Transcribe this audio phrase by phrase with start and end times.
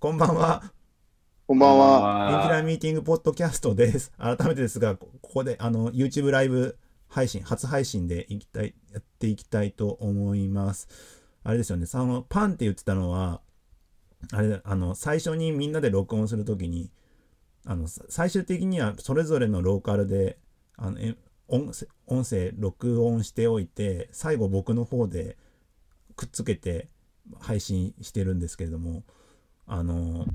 [0.00, 0.62] こんばんは。
[1.46, 2.30] こんばんは。
[2.32, 4.12] インフィラミーティングポッドキャストです。
[4.16, 10.88] 改めてですが、こここであの YouTube ライブ配信、初配信でいきたい、やっていきたいと思います。
[11.44, 13.42] あれですよね、そのパンって言ってたのは、
[14.32, 16.90] あれだ、あの、最初にみんなで録音するときに、
[17.66, 20.38] あの、さ最終的にはそれぞれのローカルで、
[20.78, 21.14] あの、え
[21.46, 25.36] 音声音声録音しておいて、最後僕の方で
[26.16, 26.88] くっつけて
[27.38, 29.02] 配信してるんですけれども、
[29.72, 30.26] あの、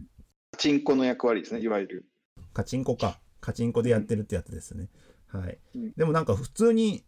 [0.52, 2.05] パチンコの役割ですね、いわゆる。
[2.53, 3.20] カチンコか。
[3.41, 4.88] カチンコでやってるってやつですね。
[5.27, 5.91] はいうん。
[5.98, 7.03] でもなんか普通に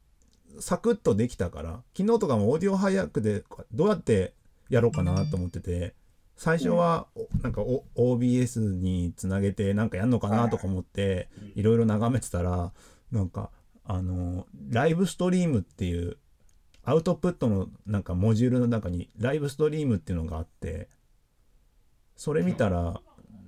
[0.59, 4.34] サクッとできたから、昨日とかもオーディオハイアックでどうやって
[4.70, 5.95] やろうかなと思ってて、
[6.36, 12.73] 最初はおなんかお OBS につなげてなんかやんのかなとか思って、いろいろ眺めてたら、
[13.09, 13.52] なんか、
[13.86, 16.17] あの、ライブストリームっていう、
[16.84, 20.89] アウトプットのなんかモジュールの中にライブストリームっていうのがあって、
[22.17, 22.99] それ見たら、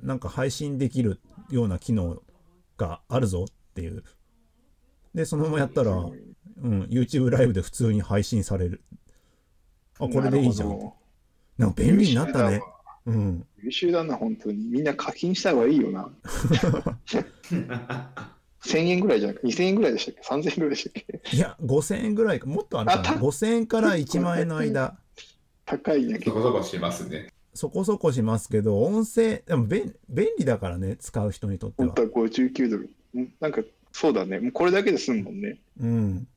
[0.02, 1.20] なんか配信できる
[1.50, 2.22] ような機能
[2.78, 4.04] があるぞっていう。
[5.14, 6.08] で、そのままやったら、う
[6.68, 8.84] ん、YouTube ライブで普通に配信される。
[10.00, 10.94] あ、これでいいじゃん。
[11.58, 12.60] なんか便利になったね。
[13.06, 13.12] ど。
[13.12, 13.46] うん。
[13.58, 14.68] 優秀だな、本当に。
[14.68, 16.10] みんな課金した方がいいよな。
[18.62, 21.36] 1000円ぐらいじゃなくて、2000円ぐらいでしたっけ ?3000 円ぐらいでしたっけ？
[21.36, 23.02] いや、5000円ぐらいか、もっとあるかな。
[23.02, 25.00] あた5000円から1万円の間、
[25.66, 27.34] 高いね、そこそこしますね。
[27.54, 32.20] そこそこしますけど、音声、でも便便利だからね、使う人にとっては本当。
[32.22, 32.90] は59ドル。
[33.18, 34.40] んなんか、そうだね。
[34.40, 35.60] もうこれだけで済むもんね。
[35.80, 36.28] うん。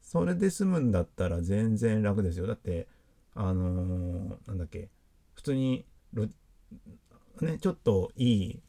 [0.00, 2.46] それで済むんだったら全然楽ですよ。
[2.46, 2.86] だって、
[3.34, 4.90] あのーなんだっけ、
[5.34, 6.26] 普通にロ、
[7.40, 8.62] ね、ちょっといい、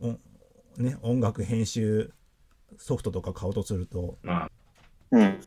[0.00, 0.18] お
[0.76, 2.12] ね、音楽編集
[2.78, 4.50] ソフトとか買おうとすると、まあ、
[5.12, 5.40] うん。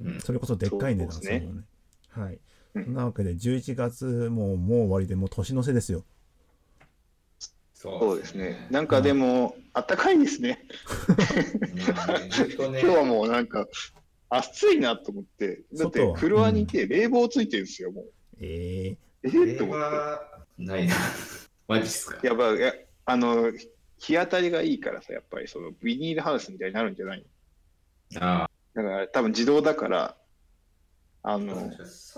[0.00, 1.64] うん、それこそでっかい値段すねもんね。
[2.10, 2.38] はい。
[2.74, 6.04] なわけで、11月ももう終わりで、もう年の瀬ですよ。
[7.74, 8.66] そそうですね。
[8.70, 10.66] なんかでも、あったかいですね。
[12.58, 13.68] 今日はもうなんか、
[14.30, 15.62] 暑いなと思って。
[15.74, 18.12] だってフロアにいて冷房ついてるんですよ、もう。
[18.40, 19.82] えええこれー、と思って。
[19.82, 20.94] はないな。
[21.68, 22.18] マジっすか。
[22.22, 22.74] やばい、いや
[23.04, 23.52] あの、
[23.98, 27.24] 日当たりがいいからさ、やっぱりそのビニールハウスみたいになるんじゃない
[28.16, 30.16] あだから多分自動だから、
[31.28, 31.70] ああ、の、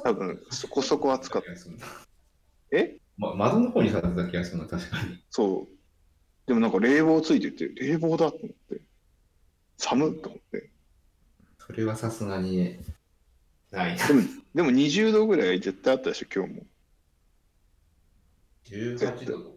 [0.04, 2.76] 多分そこそこ暑かった。
[2.76, 2.96] え？
[3.18, 5.20] ま、窓の方に立てた気がするな、確かに。
[5.30, 5.76] そう。
[6.46, 8.80] でもなんか冷房ついてて、冷房だと思って。
[9.78, 10.70] 寒っと思って。
[11.58, 12.78] それはさすがに
[13.72, 14.06] ないな。
[14.06, 14.22] でも、
[14.54, 16.66] でも20度ぐらい絶対あったでしょ、今日も。
[18.64, 19.50] 18度と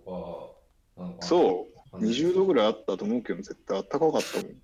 [0.97, 1.27] かかな。
[1.27, 2.03] そう。
[2.03, 2.65] 20度ぐらい。
[2.65, 4.55] らいあったと思うけど、絶対あったかかったもん。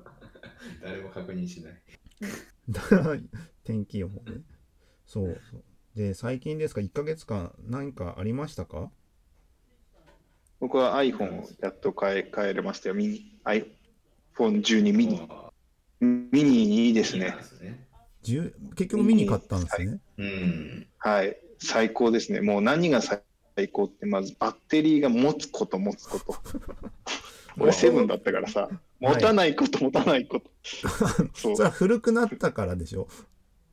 [0.82, 1.82] 誰も確認しない。
[3.64, 4.42] 天気予報ね。
[5.06, 5.64] そうそう。
[5.96, 8.90] で、最近ですか、1ヶ月間何かありましたか？
[10.60, 12.94] 僕は iPhone をやっと変え変えれましたよ。
[12.94, 13.38] ミニ
[14.36, 15.26] iPhone12 ミニ。
[15.28, 15.50] あ
[16.00, 17.38] ミニいいですねいいなん。
[17.38, 17.86] ですね。
[18.24, 20.00] 10結局見に買ったんですね。
[20.18, 20.86] うん。
[20.98, 21.36] はい。
[21.58, 22.40] 最高ですね。
[22.40, 23.22] もう何が最
[23.70, 26.34] 高って、まずバッテリーが持つこと持つこと。
[27.58, 28.68] 俺セブンだったからさ、
[29.00, 30.50] 持たないこと持たないこと。
[31.34, 33.06] そうそれは古くなったからでしょ？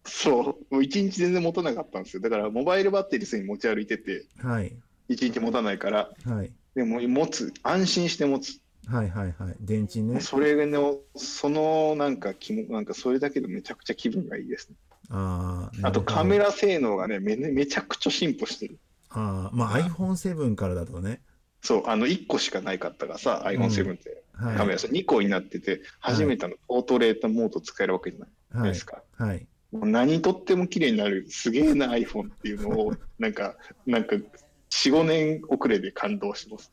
[0.06, 0.74] そう。
[0.74, 2.22] もう一日全然持たなかったんですよ。
[2.22, 4.76] だからモバイルバッテリーすでに持ち歩いてて、はい。
[5.08, 6.52] 一日持たないから、はい。
[6.76, 8.60] でも持つ、安心して持つ。
[8.88, 9.56] はいはいはい。
[9.60, 10.22] 電池ね。
[10.22, 14.76] それの、そのなんか気も、なんかそれだけでめちゃくちゃ気分がいいですね。
[15.10, 15.88] ああ。
[15.88, 16.46] あとカメラ。
[16.46, 18.80] ラ性能がね、めめちゃくちゃ進歩してる。
[19.10, 21.22] ああ、まあ iPhone7 からだとね。
[21.62, 24.58] そう、あの1個しかないかったからさ、iPhone7 ってはい。
[24.58, 28.30] カメラさ、2個になってて、初めてのポートレートモード使えるわけじゃない
[28.62, 28.86] はいです。
[28.86, 29.04] か。
[29.18, 29.46] はい。
[29.72, 33.56] もう何とっても綺麗になる、すげえな iPhone っていうのを、なんか、
[33.86, 36.72] なんか、4、5年遅れで感動してます。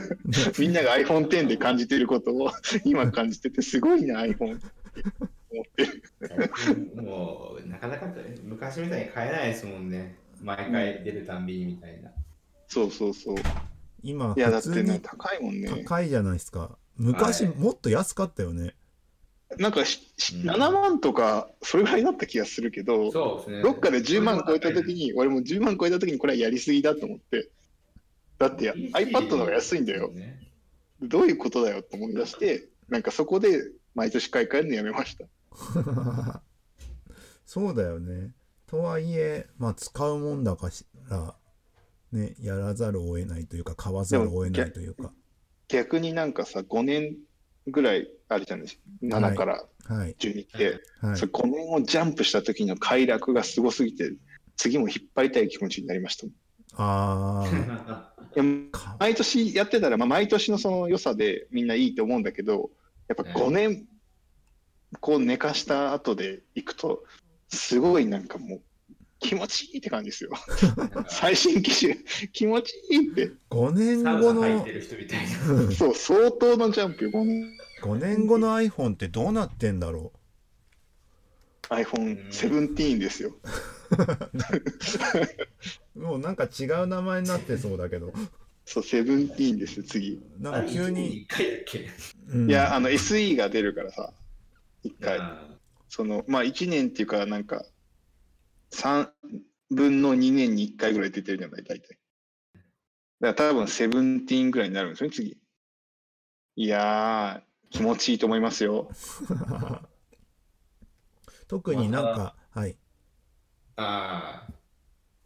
[0.60, 2.50] みんなが iPhone10 で感じてることを
[2.84, 4.64] 今感じてて、すごいな iPhone って
[5.50, 7.02] 思ってる。
[7.02, 8.12] もう、なかなか
[8.44, 10.16] 昔みたいに買えないですもんね。
[10.42, 12.10] 毎回出るたんびにみたいな。
[12.68, 13.36] そうそうそう。
[14.02, 15.84] 今、いや、だってね、普通に高いもんね。
[15.84, 16.78] 高いじゃないですか。
[16.96, 18.74] 昔はいもっと安かったよね。
[19.58, 23.62] なんかし、しうん7万とか、それぐらいだった気がするけど、そうですね。
[23.62, 27.50] どっかで10万超えたときに、俺も10万超えたときにこれはやりすぎだと思って、
[28.38, 30.10] だってや iPad の方が安いんだよ。
[30.10, 30.40] ね。
[31.00, 35.26] どういうことだよと思い出して、なんかそこで毎年買い替えるのやめました。
[37.46, 38.32] そうだよね。
[38.66, 40.70] とはいえ、まあ使うもんだか
[41.08, 41.36] ら、
[42.12, 45.12] ね、やらざるを得ないというか、買わざるを得ないというか。
[45.68, 47.16] 逆になんかさ、5年
[47.66, 48.82] ぐらいあるじゃないですか。
[49.02, 50.14] 7からはい。
[50.18, 51.26] 12って、はいそ。
[51.26, 54.12] れ5年をジャンプした時の快楽がすごすぎて、
[54.56, 56.26] 次も引っ張りたい気持ちになりました。
[56.76, 62.70] ああ、いやか毎年やってたら、まあ、毎年のその良さでみんないいと思うんだけど、
[63.08, 63.86] やっぱ5年、
[65.00, 67.04] こう寝かした後で行くと、
[67.48, 68.62] すごいなんかもう
[69.24, 70.30] 気持ちいいって感じですよ。
[71.08, 71.96] 最新機種、
[72.32, 73.32] 気持ちいいって。
[73.50, 75.72] 5年後のナ入ってる人みたいな。
[75.72, 77.52] そう、相当のジャンプよ、5年。
[77.82, 80.12] 5年後の iPhone ってどうなってんだろ
[81.70, 83.34] iPhone17 ですよ。
[85.94, 88.12] うもうなんか違う名前になってそうだけど
[88.66, 90.22] そう、17です、次。
[90.38, 91.26] なんか急に、い
[92.48, 94.12] や、あの SE が出るからさ、
[94.82, 95.18] 一回。
[95.18, 95.54] あ
[95.88, 97.64] その、まあ1年っていうか、なんか、
[98.74, 99.08] 3
[99.70, 101.98] 分の2年に1回ぐらい出てるじゃない、大体。
[103.20, 105.38] だから多分17ぐらいになるんですよね、次。
[106.56, 108.90] いやー、気持ちいいと思いますよ。
[111.48, 112.76] 特になんかはい
[113.76, 114.48] あ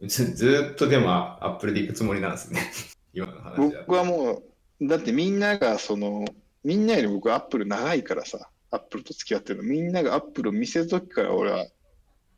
[0.01, 0.07] ー。
[0.07, 2.71] ずっとでもアップルで行くつもりなんですね。
[3.13, 3.57] 今の話。
[3.57, 4.43] 僕はも
[4.79, 6.25] う、だってみんなが、その、
[6.63, 9.63] みんなより僕はアップル長いからさ、アップルと付き合ってるの。
[9.63, 11.67] みんながアップルを見せるときから俺は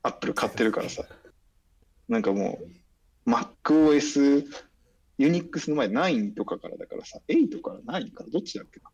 [0.04, 1.06] アップル買ってるからさ。
[2.10, 2.60] なんかも
[3.26, 4.46] う、MacOS、
[5.18, 8.90] ユニックスの前9とかからだからさ、8から9からどっちだっけな。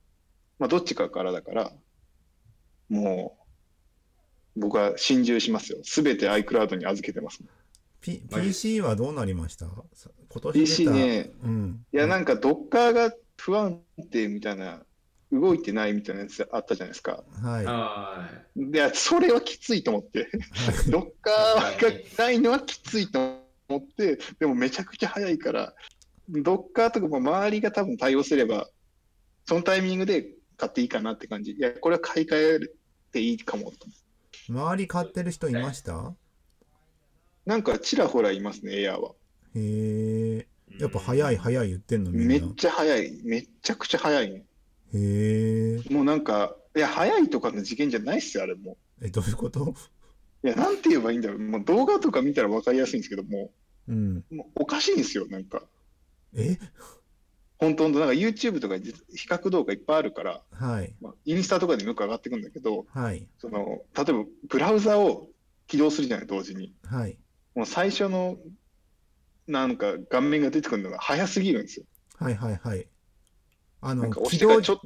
[0.60, 1.72] まあどっちかからだから、
[2.90, 3.38] も
[4.56, 5.80] う、僕は心中しますよ。
[5.84, 7.42] すべて iCloud に預けてます。
[8.02, 9.66] P、PC はどうなりました？
[9.94, 13.82] さ今年 PC ね、うんいや、なんか、ドッカーが不安
[14.12, 14.84] 定みたいな、
[15.32, 17.24] 動いてないみたいなやつあったじゃないですか。
[17.42, 20.30] はいで、それはきついと思って、
[20.88, 25.74] いドッカーがないのはきついと思って、でもめちゃくちゃ早いから、
[26.30, 28.70] ドッカーとかも周りが多分対応すれば、
[29.46, 30.28] そのタイミングで
[30.58, 31.52] 買っていいかなって感じ。
[31.52, 32.70] いや、これは買い替え
[33.12, 33.88] ていいかもと。
[34.50, 36.16] 周り買ってる人いました？
[37.46, 39.12] なんかちらほらいますね、エアーは。
[39.56, 40.48] へえ
[40.78, 40.82] い。
[40.82, 43.22] やっぱ早い早い言ってんのみんなめっちゃ早い。
[43.24, 44.44] めっちゃくちゃ早いね。
[44.94, 49.06] へえもうなんか、いや、早いとかの次元じゃないっすよ、あれもう。
[49.06, 49.74] えどういうこと？
[50.44, 51.40] いや、なんて言えばいいんだろう。
[51.40, 53.52] もう動画とか見たら分かりやすいんですけども、
[53.88, 55.64] うんもうおかしいんですよ、なんか。
[56.36, 56.58] え？
[57.60, 65.28] 本当本当なんか YouTube とかに比較動画いっぱいあるから、はいまあ、インスタとかでもよく上がってくるんだけど、はいその、例えばブラウザを
[65.66, 66.76] 起動するじゃない、同時に。
[66.86, 67.18] はい
[67.56, 68.38] もう最初の、
[69.48, 71.86] なんか画面が出てくるのが早すぎるんですよ。
[72.18, 72.88] はいはいはい
[73.90, 74.38] あのなんか押し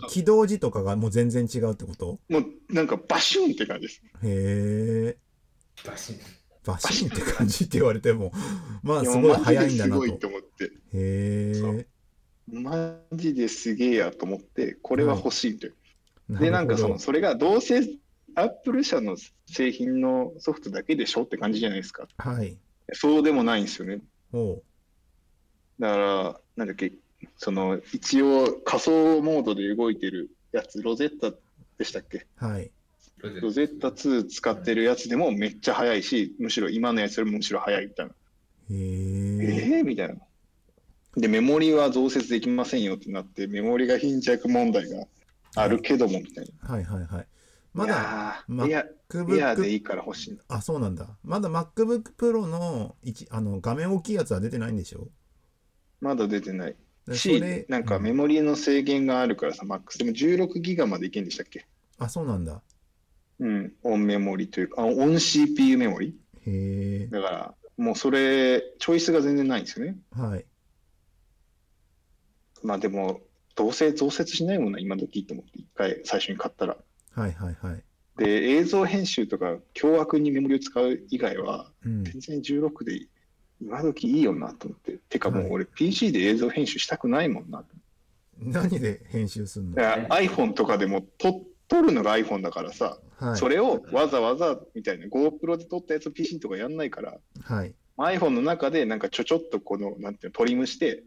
[0.09, 2.19] 起動時とかがもう全然違うってこと？
[2.29, 4.01] もうなんかバシュンって感じです。
[4.23, 5.17] へえ
[5.85, 6.17] バシン
[6.63, 8.31] バシンって感じって言われても
[8.83, 10.01] まあすごい早いんだなと。
[10.01, 10.71] ですごいと思って。
[10.93, 11.87] へそえ
[12.51, 15.75] マジですげえやと思って、これは欲しいという。
[16.27, 17.81] なで、なんかその、それがどうせ
[18.35, 19.15] アップル社の
[19.45, 22.07] 製品のソフトだけでしょって感じじゃないですか。
[22.17, 22.57] はい。
[22.91, 24.01] そうでもないんですよね。
[25.79, 26.91] だから、なんだっけ、
[27.37, 31.35] その、一応仮想モードで動いてるやつ、ロゼッタ
[31.77, 32.25] でしたっけ？
[32.37, 32.71] はい
[33.41, 38.11] ロゼッタ2使ってるやつでもめっちゃ速いし、むしろ今のやつよりもむしろ速いみたいな。
[38.11, 38.15] へ
[38.73, 40.15] ええー、みたいな。
[41.17, 45.05] で、メモリは増設できませんよってなって、メモリが貧弱問題が
[45.55, 46.69] あるけども、みたいな。
[46.69, 47.27] はいはいはい
[47.73, 50.39] まだいやー、いや、エアーでい MacBook いから欲しいな。
[50.49, 55.07] あそうなんだまだ MacBook Pro の一あの画面大きいやつは出てないんでしょ？
[56.01, 56.75] まだ出てない。
[57.13, 58.03] しれ、なんかうん。
[58.03, 59.99] メモリの制限があるからさ、マックス。
[59.99, 61.65] でも16ギガまでいけんでしたっけ？
[61.97, 62.61] あそうなんだ。
[63.39, 66.15] うん、オンメモリというか、あオン CPU メモリ？
[66.45, 69.97] へえだから、もうそれ、チョイスが全然ないんですよね。
[70.11, 70.45] はい。
[72.63, 73.21] まあでも、
[73.55, 76.77] どうせ増設しないもんな、今時と思って、一回最初に買ったら。
[77.13, 77.83] はいはいはい。
[78.17, 82.03] で、映像編集とか、凶悪にメモリを使う以外は、うん。
[82.03, 83.07] 全然16で
[83.61, 84.97] 今時いいよなと思って。
[85.09, 85.47] てかもはい。
[85.47, 87.63] う俺 PC で映像編集したくないもんな。
[88.39, 93.37] 何で編集するの？iPhone とかでも撮撮るのが iPhone だからさ、はい。
[93.37, 97.75] それをわざわざみたいな GoPro で撮ったやつを PC とかやんないから、はい。
[97.97, 101.03] iPhone の中でなんかちょちょっとこの、なんていうの、トリムして、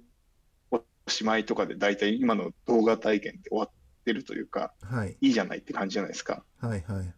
[0.70, 3.70] おしまいとかで大体今の動画体験って終わっ
[4.04, 5.16] てるというか、はい。
[5.20, 6.44] いいじゃないって感じじゃないですか。
[6.60, 7.14] はいはい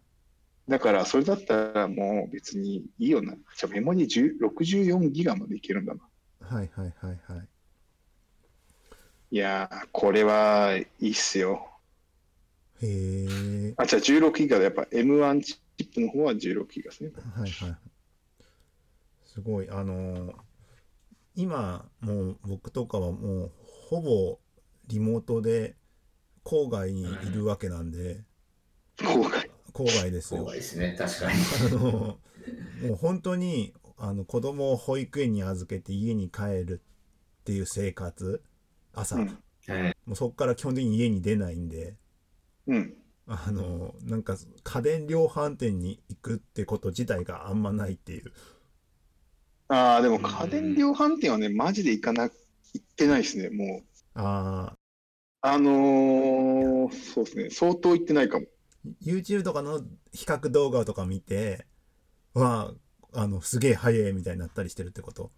[0.69, 3.35] だからそれだったらもう別にいいよな。
[3.35, 6.01] じゃあメモリ10 64ギガまでいけるんだな。
[6.41, 7.49] はいはいはいはい
[9.33, 11.69] いやー、これはいいっすよ。
[12.81, 13.27] へ
[13.69, 17.11] えあ、じゃあ16ギガでやっぱ M1 チップの方は16ギガですね。
[17.35, 17.77] はいはい
[19.25, 20.35] すごいあのー
[21.39, 23.53] 今もう僕とかはもう
[23.91, 24.39] ほぼ
[24.87, 25.77] リモートで
[26.45, 28.25] 郊外にいるわけなんで
[29.03, 29.36] 後悔。
[29.77, 31.33] 郊外ですよそうですね、確かに。
[31.55, 32.19] あの
[32.81, 36.83] もう本当にあの子供を保育園に預けて家に帰る
[37.41, 38.43] っていう生活
[38.95, 39.27] 朝、うん。
[39.67, 39.97] はい。
[40.07, 41.97] もうそこから基本的に家に出ないんで
[42.67, 42.97] うん。
[43.29, 48.33] あのなんか家電量販店に行くってこと自体があんまないっていう
[49.69, 52.31] ああ、でも家電量販店はね、マジで行かな、行
[52.79, 53.87] ってないですね、もう。
[54.15, 54.75] あ
[55.41, 58.47] あのーそうですね、相当行ってないかも。
[59.03, 59.81] ー YouTube とかの
[60.13, 61.67] 比較動画とか見て
[62.35, 62.73] わ
[63.15, 65.31] ああのすげえ早いみたいになったりしてるってこと？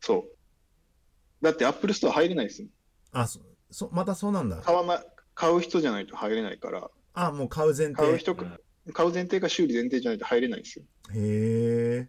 [0.00, 1.44] そう。
[1.44, 2.68] だってアップルストア入れないですよ。
[3.12, 8.58] あそそまたそうなんだ買わな、買う人じゃないと入れないから、あもう買う前提買う人か、
[8.92, 10.84] 買う前提か修理前提じゃないと入れないんですよ。
[11.14, 12.08] へ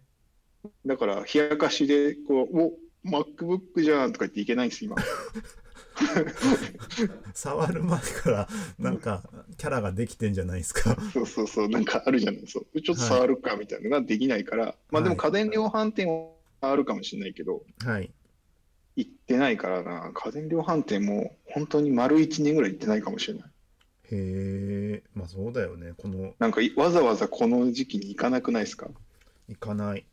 [0.86, 2.72] だから、冷やかしで、こう、お、
[3.04, 4.96] MacBook じゃんとか言っていけないんです、今。
[7.34, 9.22] 触る前からなんか
[9.56, 10.96] キャラができてんじゃないですか。
[11.12, 12.64] そうそうそう、なんかあるじゃないですか。
[12.82, 18.10] ちょっと触るかみたいなのができないから、まあでも家電量販店はあるかもしれないけど、はい。
[18.96, 23.50] 行ってないからな、家電量販店も本当に丸1年ぐらい行ってないかもしれない。
[24.10, 25.92] へえまあそうだよね。
[25.98, 28.88] このなんかいわざわざこの時期に行かなくないですか？
[29.48, 30.04] 行かない。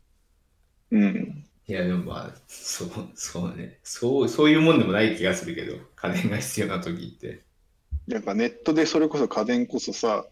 [0.90, 1.45] うん。
[1.68, 3.78] いや、でもまあ、そう、そうね。
[3.82, 7.44] そう、そういうもんでもない気がするけど、家電が必要な時って。
[8.08, 10.26] なんかネットでそれこそ家電こそさ、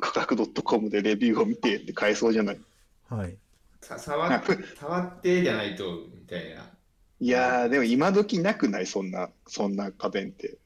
[0.00, 2.60] 価格 .com でレビューを見てって買えそうじゃない？
[3.08, 3.38] はい
[3.80, 6.76] さ触っ 触ってじゃないと、みたいな。
[7.20, 8.86] いやー、でも今時なくない？
[8.86, 10.58] そんな、そんな家電って。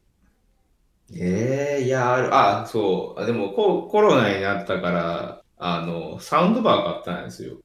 [1.12, 3.20] ええいや、ある、あ、そう。
[3.20, 7.60] あでもコ、コロナになったから、あの、サウンドバー買ったんですよ。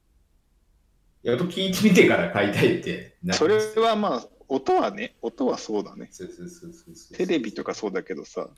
[1.26, 6.08] やっぱ聞いてみてから買いたいってそれはまあ、音はね、音はそうだね。
[6.12, 8.48] そうそうそうそうそうテレビとかそうだけどさ、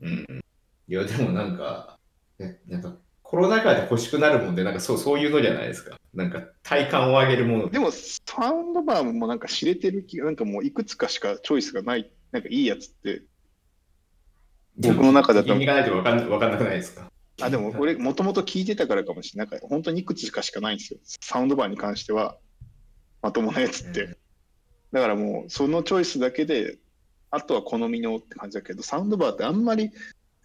[0.00, 0.42] うん。
[0.88, 1.98] いや、でもなんか、
[2.38, 5.96] ねなんか、コロナ禍で欲しくなるもんで、なんかそう、そういうのじゃないですか。
[6.14, 7.68] なんか、体感を上げるもの。
[7.68, 13.22] でもサウンドバーもなんか知れてる気が、なんかもういくつかしかチョイスがない、なんかいいやつって、
[14.78, 17.10] 僕の中だと聞きに行かないと分かんわかんなくないですか？
[17.40, 19.50] あ、でも俺、もともと聞いてたからかもしれない。
[19.50, 21.00] なんか本当にいくつかしかないんですよ。
[21.04, 22.38] サウンドバーに関しては、
[23.22, 24.02] まともなやつって。
[24.04, 24.16] うん
[24.92, 26.78] だからもう、そのチョイスだけで、
[27.30, 29.90] あとは好みのって感じだけど、サウンドバーってあんまり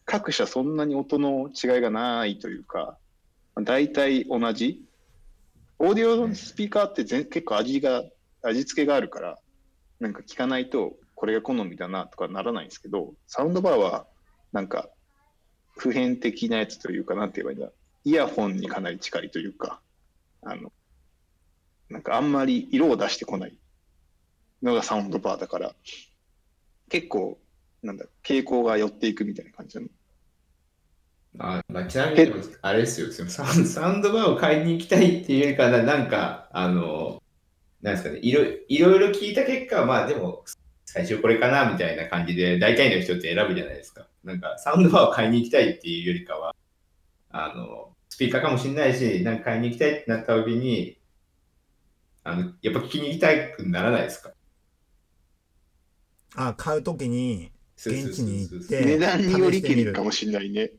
[0.06, 2.98] 各社そんなに音の違いがないというか、
[3.64, 4.84] 大体同じ。
[5.80, 8.04] オーディオのスピーカーって全結構味が、
[8.44, 9.40] 味付けがあるから、
[10.00, 14.06] なんか聞かないと、これが好みだなとかならないんですけど、サウンドバーは、
[14.52, 14.90] なんか、
[15.78, 17.72] 普遍的なやつというか、なんて言えばいいんだ。
[18.04, 19.82] イヤホンにかなり近いというか、
[20.42, 20.72] あの、
[21.90, 23.58] なんかあんまり色を出してこない
[24.64, 25.76] のがサウンドバーだから、
[26.90, 27.40] 結構、
[27.84, 29.88] なんだ、傾向が寄っていくみたいな感じだね。
[31.40, 37.22] あまあ、ちなみに、あれですよ、サウサウンドバーを買いに行きたいっていうよりかな、なんか、あの、
[37.82, 40.44] なんですかね、いろいろいろ聞いた結果、まあでも、
[40.86, 44.08] 最初これかなみたいな感じで、大体の人って選ぶじゃないですか。
[44.24, 46.56] なんか、サウンドバーを買いに行きたいっていうよりかは、
[47.30, 50.98] あの、スピーカーかもしれないし、なんか買いに行きたいってなった時に、
[52.24, 54.32] あの、やっぱ聞きに行きたくならないですか？
[56.36, 60.72] あ買う時に現地に行って値段によりけ試してみるりかもしれないね。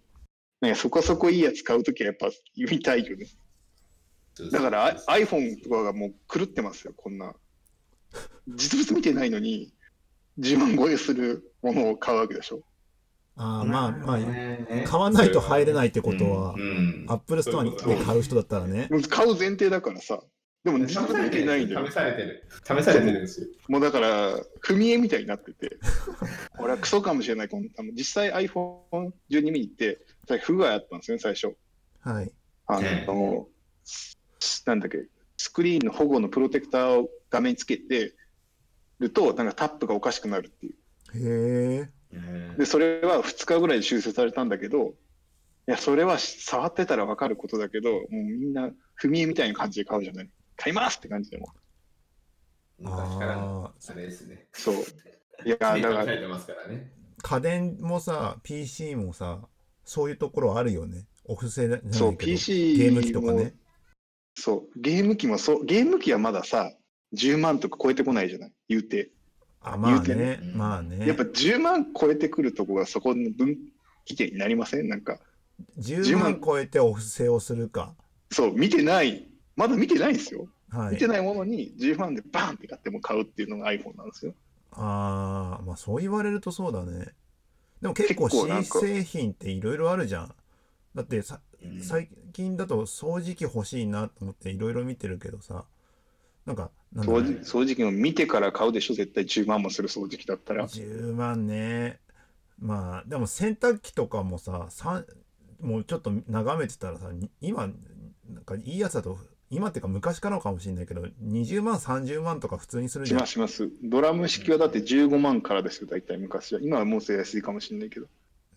[0.61, 3.27] なんかそこそこいいやつ買うときはやっぱ見たいよね。
[4.51, 7.35] だからあ iPhone とかがもう狂ってますよ、こんな。
[8.49, 9.75] 実物見てないのに、
[10.39, 12.63] 10万超えするものを買うわけでしょ。
[13.37, 16.55] あーまあまあね買わないと入れないってことは
[17.09, 17.71] アップルストアで
[18.05, 20.21] 買う人だったらねもう買う前提だからさ。
[20.65, 21.93] でも実物見てないんだよ試。
[21.93, 22.49] されてる。
[22.63, 23.47] 試されてるんですよ。
[23.69, 25.77] もうだから、踏み絵みたいになってて、
[26.61, 27.49] 俺はクソかもしれない。
[27.49, 29.13] このあの実際 iPhone12
[29.51, 29.99] 見に行って、
[30.43, 31.57] 不具合あったんですよね、最初。
[32.01, 32.33] はい
[32.67, 33.49] あええの、
[34.67, 38.15] なんだっけ、スクリーンの保護のプロテクターを画面につけて
[39.01, 40.75] ると、なんかタップがおかしくなるっていう。
[41.15, 41.91] へえ
[42.59, 44.95] で、それは2日ぐらいで修正されたんだけど、
[45.69, 50.31] いや、それは触ってたら分かることだけど、もうみんな踏み絵みたいな感じで買うじゃない。
[50.57, 51.49] 買いますって感じでも。
[52.79, 54.47] 昔からのああれですね。
[54.53, 54.75] そう。
[55.45, 56.93] いや、 だ試からさ、れてますからね。
[57.23, 59.49] 家電もさ PC もさ
[59.85, 63.55] そういうところあるよねお布施じゃないけどそう、PC ゲーム機とかね
[64.35, 66.73] そう、ゲーム機もそう、ゲーム機はまださ、
[67.15, 69.11] 10万とか超えてこないじゃない、言うて。
[69.65, 70.15] あまあね。
[70.15, 71.07] ねまあね。
[71.07, 73.59] やっぱ10万超えてくるとこがそこの分
[74.05, 74.89] 岐点になりません？
[74.89, 75.19] なんか、
[75.79, 77.95] 10万超えてお布施をするか。
[78.31, 80.49] そう、見てない、まだ見てないんですよ。
[80.71, 80.95] はい。
[80.95, 84.35] 見てないものに10万でバーンって買っても買うっていうのが iPhone なんですよ。
[84.73, 87.09] ああまあそう言われるとそうだね。
[87.83, 90.35] でも結構新製品っていろいろあるじゃん。
[90.95, 91.81] だってさうん。
[91.83, 95.65] 最近だと掃除機欲しいなと思っていろいろ見てるけどさ
[96.47, 97.33] なんか掃なんだろう除
[97.63, 98.95] 掃除機も見てから買うでしょ？
[98.95, 100.67] 絶対10万もする掃除機だったら。
[100.67, 102.01] 10万ね
[102.59, 105.05] まあでも洗濯機とかもささ
[105.61, 107.69] もうちょっと眺めてたらさに今
[108.29, 109.19] なんかいいやつだと
[109.51, 113.69] 今っていうか昔からかもしれないけど20万30万とか普通にするしじゃんますします。
[113.83, 116.61] ドラム式はだって15万からですよ、大体昔は。
[116.63, 118.07] 今はもう安いかもしれないけど。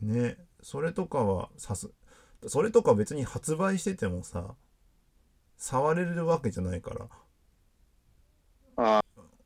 [0.02, 1.90] ねそれとかはさす
[2.48, 4.56] それとか別に発売しててもさ
[5.58, 7.08] 触れるわけじゃないから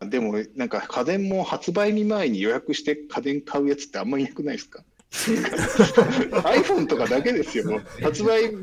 [0.09, 7.65] でも、なんか家電も発売日前に予約して家電買うやつってあんまいなくないですか ?iPhone とかだけですよ。
[7.69, 8.53] もう 発売、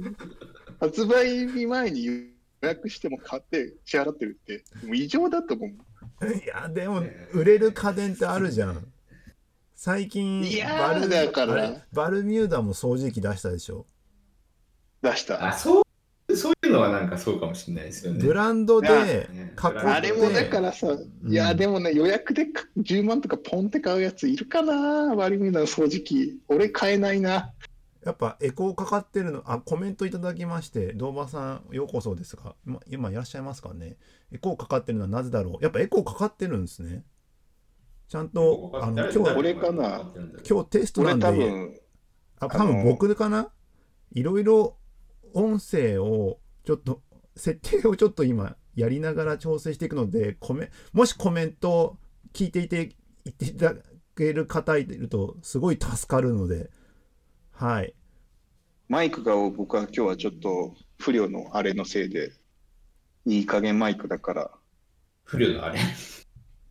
[0.81, 2.13] 発売日前に予
[2.63, 5.71] 約しても買って支払ってるって、もう異常だと思う。
[6.33, 7.03] いやでも
[7.35, 8.91] 売れる家電ってあるじゃん
[9.75, 13.85] 最近いやーだからあれバルミューダも掃除機出したでしょ？
[15.03, 15.47] 出した。
[15.49, 15.83] あ、そう、
[16.37, 18.21] そういうのはなんかそうかもしれないですよね。
[18.21, 19.79] ブランドでね囲って。
[19.79, 21.31] あれもだからさ、ん。
[21.31, 26.39] いや、でもね、予約でか10万とかポンって買うやついるかな、バルミューダの掃除機。
[26.49, 27.53] 俺買えないな。
[28.05, 33.97] やっぱエコーかかってるのあコメントいただきまして堂場さんようこそですが今今いらっしゃいますかね。
[34.31, 35.65] エコーかかってるのはなぜだろう。
[35.65, 37.05] やっぱエコーかかってるんですね。
[38.09, 40.09] ちゃんとあの誰今日これかな。
[40.15, 41.27] 誰今日テストな俺んで。
[41.27, 41.81] 多分、
[42.39, 43.49] あ多分僕かな？
[44.13, 44.77] いろいろ
[45.35, 47.03] 音声をちょっと
[47.37, 51.97] 設定をちょっと今やりながら調整していくのでコメもしコメント
[52.33, 53.81] 聞いていて言っていただ
[54.17, 56.71] ける方いるとすごい助かるので
[57.53, 57.95] はい
[58.89, 62.31] マイクが僕は今日はちょっと不良のあれのせいで、
[63.25, 64.51] いい加減マイクだから、
[65.25, 65.79] 不良のあれ？
[65.79, 65.83] い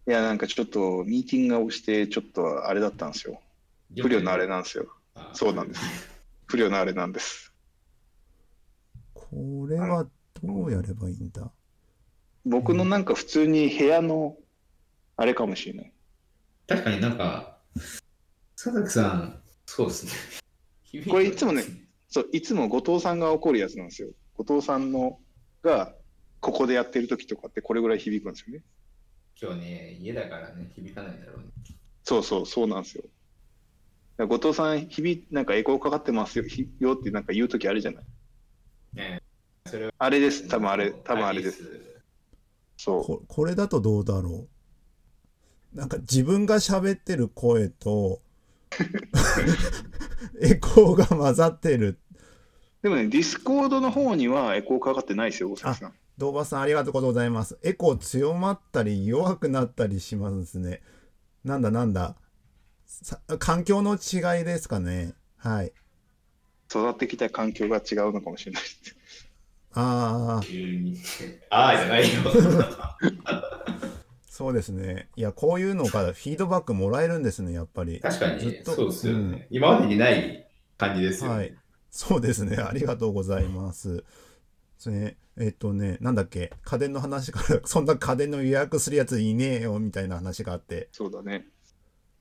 [0.06, 3.42] や、なんかちょっとミーティングをして、ちょっとあれだったんですよ。
[4.02, 4.88] 不良のあれなんですよ。
[5.16, 5.82] あそうなんです。
[6.46, 7.54] 不良のあれなんです。
[9.30, 10.08] これは
[10.44, 11.52] どうやればいいんだ？
[12.46, 14.38] 僕のなんか普通に部屋の
[15.18, 15.94] あれかもしれない。
[16.68, 17.58] 確かになんか、
[18.56, 20.06] 佐々木さん、そうです
[20.94, 21.04] ね。
[21.10, 21.64] これいつもね
[22.08, 24.10] そう、いつも後藤さんが怒るやつなんですよ。
[24.38, 25.20] 後藤さんの
[25.62, 25.96] が、
[26.40, 28.64] ここでやってる時とかってこれぐらい響くんですよね。
[29.42, 31.46] 今日ね、家だからね、響かないだろうね。
[32.04, 33.04] そうそう、そうなんですよ。
[34.28, 38.06] 後藤さん、響なんかエコーかかってますよひよってなんか言う時あるじゃない。
[38.96, 39.22] ね
[39.68, 39.94] それは。
[39.98, 41.64] あれです、多分あれ、多分あれです。
[42.78, 43.04] そう。
[43.04, 44.48] ここれだとどうだろ
[45.74, 45.78] う。
[45.78, 48.22] なんか自分が喋ってる声と
[50.42, 52.00] エコーが混ざってる。
[52.82, 55.94] でもね、ディスコードの方にはエコーかかってないですよ、大崎さん。
[56.18, 57.58] 堂場さんありがとうございます。
[57.64, 60.82] エコー強まったり弱くなったりしますね。
[61.44, 62.16] なんだなんだ。
[62.86, 65.14] さ環境の違いですかね。
[65.38, 65.74] はい
[66.70, 68.98] 育ってきた環境が違うのかもしれないです。
[69.74, 70.98] ああ急に。
[71.50, 72.08] ああ、じゃないよ。
[74.28, 79.48] そうですねいやこういうのからフィードバックもらえるんですねやっぱり確かに、ずっとそうですよね。
[79.50, 80.48] 今までにない
[80.78, 81.38] 感じですよね。
[81.38, 81.56] はい。
[81.90, 82.58] そうですね。
[82.58, 84.04] ありがとうございます。
[84.78, 91.46] それえっとね、なんだっけ、家電の話から、そんな家電の予約するやついねえよみたいな話があって、そうだね。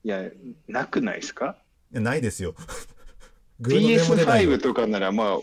[0.05, 0.21] いや、
[0.69, 1.57] なくないですか？
[1.91, 2.55] いやないですよ。
[3.61, 5.37] ?PS5 とかならまあ、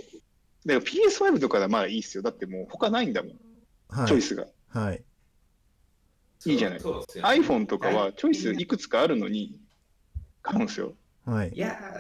[0.64, 2.22] でも PS5 とかならまあいいっすよ。
[2.22, 3.32] だってもう他ないんだもん、
[3.88, 4.06] はい。
[4.08, 4.46] チョイスが。
[4.68, 5.02] はい。
[6.44, 9.56] いいじゃないそうですよね iPhone とかはチョイスいくつかあるのに
[10.42, 10.94] 買うんですよ。
[11.24, 11.52] はい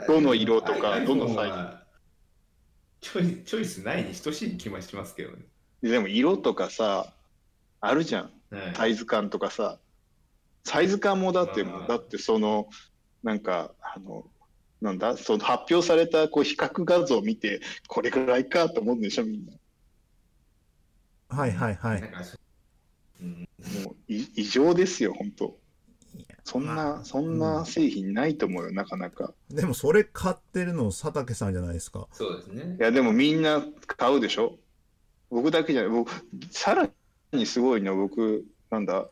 [0.08, 1.82] どの色とかどのサイズは
[3.00, 5.44] チョイチョイスないに等しい気もしますけどね。
[5.82, 7.12] でも色とかさ、
[7.80, 8.22] あるじゃん。
[8.50, 9.78] はいサイズ感とかさ。
[10.64, 12.68] サイズ感もだってもう、だってその、
[13.24, 14.24] なんか、あの、
[14.82, 19.52] なんだ、その発表されたこう比較画像を見て、これぐらいかと思うんでしょ、みんな。
[21.28, 22.02] はいはいはい
[23.22, 25.56] もうい異常ですよ、本当
[26.44, 29.32] そんな、まあそんな製品ないと思うよ、なかなか。
[29.48, 32.08] でもそれ買ってるの佐竹さんじゃないですか。
[32.12, 32.82] そうですねい。
[32.82, 34.58] や、でもみんな買うでしょ
[35.30, 36.10] 僕だけじゃない、僕、
[36.50, 36.90] さら
[37.32, 39.08] にすごいのは僕、なんだ、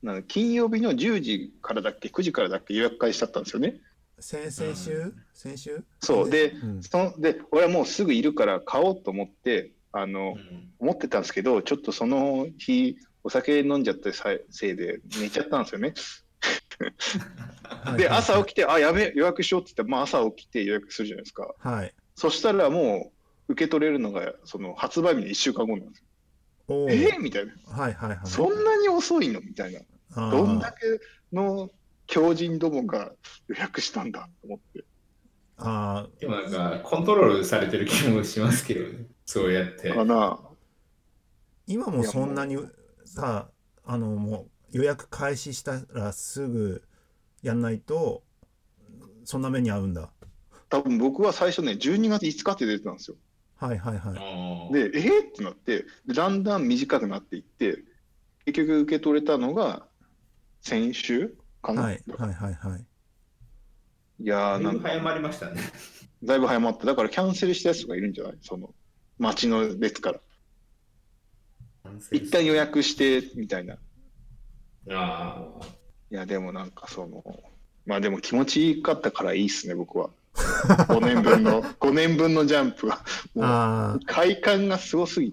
[0.00, 3.80] なんだ金曜日の10時からだっけ、9時からだっけ、予約開始だったんですよね。
[4.20, 5.14] 先々週？
[5.32, 5.84] 先週？
[6.00, 15.94] そう、で、うんそので、俺はもうすぐいるから買おうと思って、あの、うん思ってたんですけど、ちょっとその日、お酒飲んじゃったせいで寝ちゃったんですよね。
[17.96, 21.52] で、朝起きて、あ、やべ、予約しようって言って、まあ朝起きて予約するじゃないですか。
[21.58, 21.94] はい。
[22.14, 23.10] そしたらも
[23.48, 26.04] う、受け取れるのが、その発売日の1週間後なんです
[26.68, 26.86] よ。
[26.90, 27.52] えーみたいな。
[27.66, 28.18] はいはいはい。
[28.24, 29.80] そんなに遅いのみたいな。
[30.30, 31.00] どんだけ
[31.34, 31.70] の
[32.08, 33.12] 強人どもが
[33.46, 34.84] 予約したんだと思って。
[35.58, 39.06] あーでもなんか、コントロールされてる気もしますけどね。
[39.24, 39.92] そうやって。
[39.92, 40.40] かな。
[41.66, 42.56] 今もそんなに
[43.04, 43.50] さ
[43.84, 46.82] あのもう予約開始したらすぐ
[47.42, 48.22] やんないと
[49.24, 50.10] そんな目に遭うんだ
[50.70, 53.16] 多分僕は最初ね、12月5日って出てたんですよ。
[53.56, 54.12] はいはいは
[54.70, 57.82] いで、えー、ってなって、でだんだん短くなっていって、
[58.44, 59.86] 結局受け取れたのが
[60.60, 61.82] 先週かな。
[61.82, 62.84] はいはいはいはい
[64.20, 65.60] いやー、なんか、だいぶ早まりましたね。
[66.24, 66.86] だいぶ早まった。
[66.86, 68.38] だからキャンセルしたやつがいるんじゃない？
[68.42, 68.74] その、
[69.18, 70.20] 待ちの列から。
[72.10, 73.74] 一旦予約して、みたいな。
[73.74, 73.78] い
[74.90, 75.46] あ
[76.10, 77.22] や、でもなんかその、
[77.86, 80.10] まあでも気持ちいいかったからいいっすね、僕は。
[80.34, 82.96] 5年分の、5年分のジャンプは。
[83.34, 85.32] もうあ快感がすごすぎ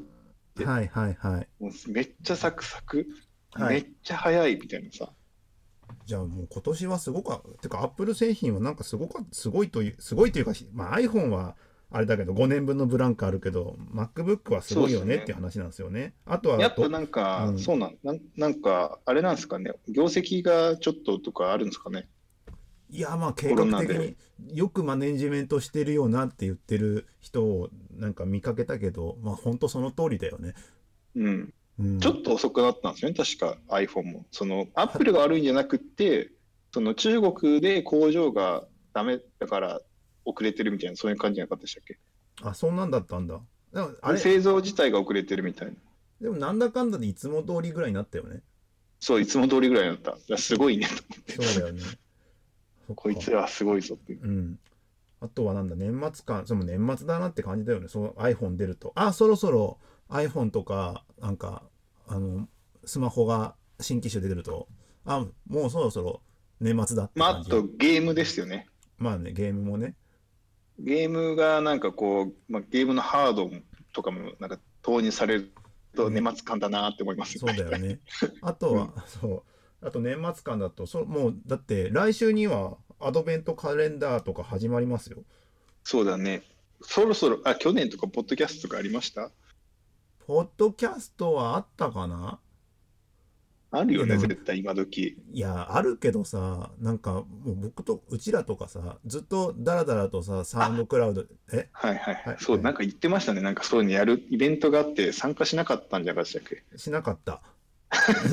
[0.56, 3.08] て、あはいはいはいもうめっちゃサクサク、
[3.54, 5.12] はいめっちゃ早いみたいなさ。
[6.06, 11.56] じゃあもう今年はすごかてかアップル製品はなんかすごかすごいというすごいというか、まあ、iPhone は
[11.92, 16.14] あれだけど5年分のブランクあるけど MacBook はすごいよねねっていう話なんですよね。
[16.26, 22.10] あとはやっぱどなんか、うんそうなんなん、なんか、あれなんですかね、業績がちょっととかあるんですかね。
[22.90, 24.16] いやまあ計画的に
[24.54, 30.54] よくマネジメントしてるよなって言ってる人をなんか見かけたけどまあ本当その通りだよね。
[31.16, 31.54] うん。
[31.80, 34.26] うん、ちょっと遅くなったんですよね、確か iPhone も。
[34.32, 36.32] その、アップルが悪いんじゃなくって、
[36.74, 39.82] その中国で工場がダメだから
[40.26, 42.00] 遅れてるみたいな、そういう感じじゃなかったでしたっけ？
[42.42, 43.40] あそんなんだったんだ。
[43.74, 45.74] でもあれ製造自体が遅れてるみたいな。
[46.22, 48.42] でもなんだかんだでいつも通りぐらいになったよね。
[49.00, 50.38] そう、いつも通りぐらいになった。
[50.38, 51.32] すごいねと思って。
[51.34, 51.82] そうだよね。
[52.96, 54.22] こいつはすごいぞっていう。
[54.24, 54.60] うん。
[55.22, 57.88] あとはなんだ、年末感、その年末だなって感じだよね。
[57.88, 58.92] その iPhone 出ると。
[58.96, 61.64] あ、そろそろ iPhone とか、なんか、
[62.08, 62.48] あの、
[62.86, 64.68] スマホが新機種で出ると、
[65.06, 66.22] あ、もうそろそろ
[66.60, 67.40] 年末だってまあ。
[67.40, 68.68] あとゲームですよね。
[68.98, 69.96] まあね、ゲームもね。
[70.80, 73.50] ゲームがなんかこう、まあ、ゲームのハード
[73.94, 75.54] とかもなんか投入される
[75.96, 78.00] と年末感だなって思いますそうだよね。
[78.42, 79.44] あとは、そ
[79.82, 79.88] う。
[79.88, 85.24] あと年末感だと、そもう、だって来週にはアドベントカレンダーとか始まりますよ。
[85.84, 86.44] そうだね。
[86.82, 89.32] そろそろ、あ、去年とかポッドキャストとかありました？
[90.26, 92.40] ポッドキャストはあったかな？
[93.72, 95.18] あるよね、絶対今時。
[95.34, 101.68] いや、あるけどさ、なんか、もう僕と、うちらとかさ、ずっとダラダラとさ、サウンドクラウド、え？
[101.74, 102.44] はいはいははいい。
[102.44, 103.42] そう、なんか言ってましたね。
[103.42, 106.64] なんかそういうのやるイベントがあって参加しなかったんじゃなかったっけ？
[106.78, 107.42] しなかった。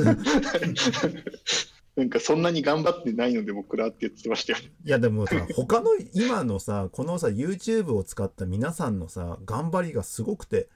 [1.96, 4.70] なんかそんなに頑張ってないので僕らって言ってましたよね。
[4.85, 10.68] いや、でもさ、他の、今のさ、このさ、YouTube を使った皆さんのさ、頑張りがすごくて、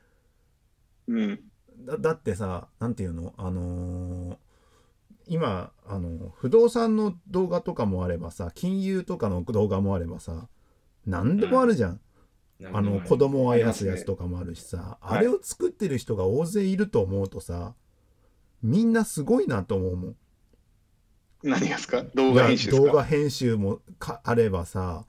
[1.09, 1.41] うん。
[1.85, 3.35] だだってさ、なんていうの？
[3.37, 4.37] あのー
[5.29, 10.47] 今、あの、不動産の動画とかもあればさ、金融とかの動画もあればさ、
[11.05, 12.01] 何でもあるじゃん。
[12.73, 17.75] あの、子供をあやすやつとかもあるしさ、はいあれを作ってる人が大勢いると思うとさ、
[18.63, 20.17] みんなすごいなと思うもん。
[21.43, 22.05] 何がですか？
[22.15, 25.07] 動画編集動画編集もかあればさ、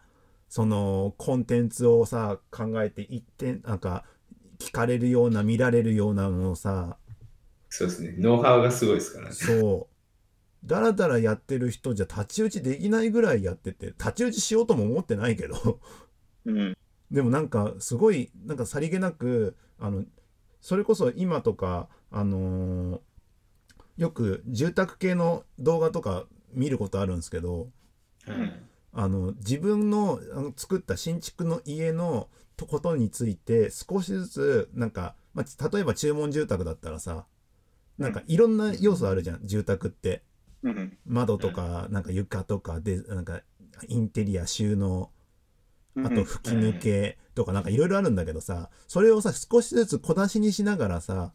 [0.50, 4.04] そのコンテンツをさ、考えて一点、なんか、
[4.60, 6.98] 聞かれるような、見られるようなのをさ、
[7.70, 8.16] そうですね。
[8.18, 9.34] ノウハウがすごいですからね。
[9.34, 10.68] そう。
[10.68, 15.80] だらだらやってる人じゃ太刀打ちできないぐらいやってて、太刀打ちしようとも思ってないけど、
[16.46, 16.78] うん。
[17.12, 20.04] でもなんかすごい、なんかさりげなく、あの、
[20.62, 23.00] それこそ今とか、あのー
[23.98, 27.68] よく住宅系の動画とか見ることあるんですけど、
[28.26, 28.54] はい
[28.94, 37.26] あの自分のあの作った新築の家のとことについて少しずつなんか、まあ、例えば注文住宅だったらさ
[37.98, 40.24] なんかいろんな要素あるじゃん住宅って
[40.64, 40.98] うん。
[41.06, 43.42] 窓とかなんか床とかでなんか
[43.88, 45.12] インテリア収納
[46.04, 51.32] あと吹き抜けとかなんかいろいろあるんだけどさそれをさ少しずつ小出しにしながらさ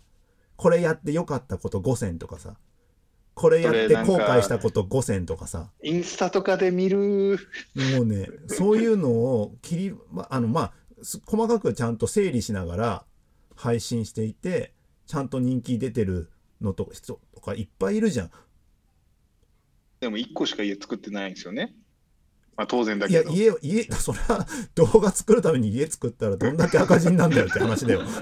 [0.57, 2.57] これやってよかったこと5選とかさ
[3.35, 7.39] これやって後悔したこと5選とかさインスタとかで見る。
[7.95, 10.82] もうね、そういうのを切り、ま、あの、まあ、す
[11.27, 13.05] 細かくちゃんと整理しながら
[13.55, 14.73] 配信していて、
[15.07, 18.31] ちゃんと人気出てるのと人とかいっぱいいるじゃん。
[20.01, 21.75] でも1個しか家作ってないんですよね。
[22.57, 23.35] まあ当然だいや、けど。
[23.35, 28.03] 家を、家、 それは動画作るために家作ったらどんだけ赤字になんだよって話だよ。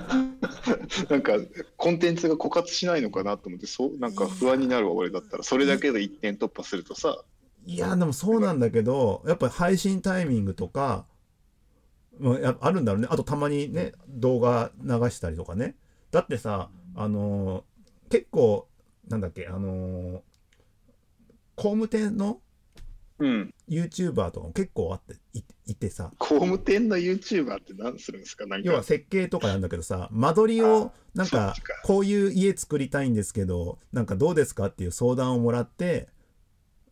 [1.08, 1.32] なんか
[1.76, 5.42] コンテンツが枯渇しないのかなと思って、そうなんか不安になるわ、俺だったら。
[5.42, 7.24] それだけで一点突破するとさ、
[7.66, 11.10] いや、でもそうなんだけど、やっぱり配信タイミングとか、ま
[12.61, 13.09] あ、るんだろうね。
[13.11, 15.76] あとたまにね、動画流したりとかね。
[16.11, 18.68] だってさ、あのー結構、
[19.09, 20.20] なんだっけ、あのー
[21.56, 22.40] 工務店の
[23.18, 23.54] うん。
[23.68, 28.46] YouTuber とかも結構あっていいてさ工務店の YouTuber って何するんですか？
[28.62, 31.54] 要は設計とかなんだけどさ間取りをなんか
[31.85, 36.09] こういう家作りたいんですけどなんかどうですかっていう相談をもらって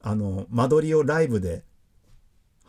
[0.02, 1.64] あの間取りをライブで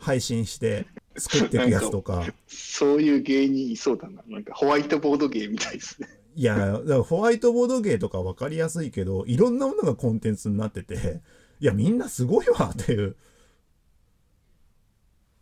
[0.00, 0.86] 配信して
[1.16, 2.24] 作っていくやつとか。
[2.48, 4.22] そういう芸人いそうだな。
[4.26, 6.08] なんかホワイトボード芸みたいですね。
[6.34, 11.20] いやだからホワイトボード芸とか分かりやすいけどいろんなものがコンテンツになってて
[11.58, 13.16] いやみんなすごいわっていう。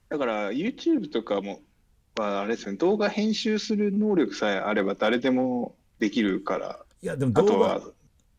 [0.08, 1.60] だから YouTube とかも、
[2.16, 7.80] はあれですよね、動画編集する能力さえあれば誰でもできるから、いやでも動画は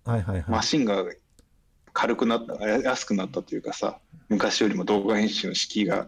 [0.05, 0.43] はいはいはい。
[0.47, 1.05] マシンが
[2.01, 6.07] 軽くなった、や安くなったというかさ、昔よりも動画編集の敷居が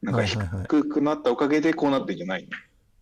[0.00, 2.48] なんか低くなったおかげでこうなってんじゃない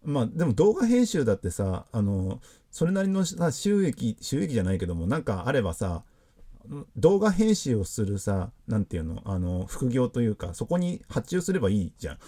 [0.04, 0.12] の？
[0.12, 2.40] まあでも動画編集だってさあの
[2.72, 6.02] それなりのさ収益収益じゃないけどもなんかあればさ
[6.96, 12.18] 動画編集をするさなんていうのあの副業というかそこに発注すればいいじゃん。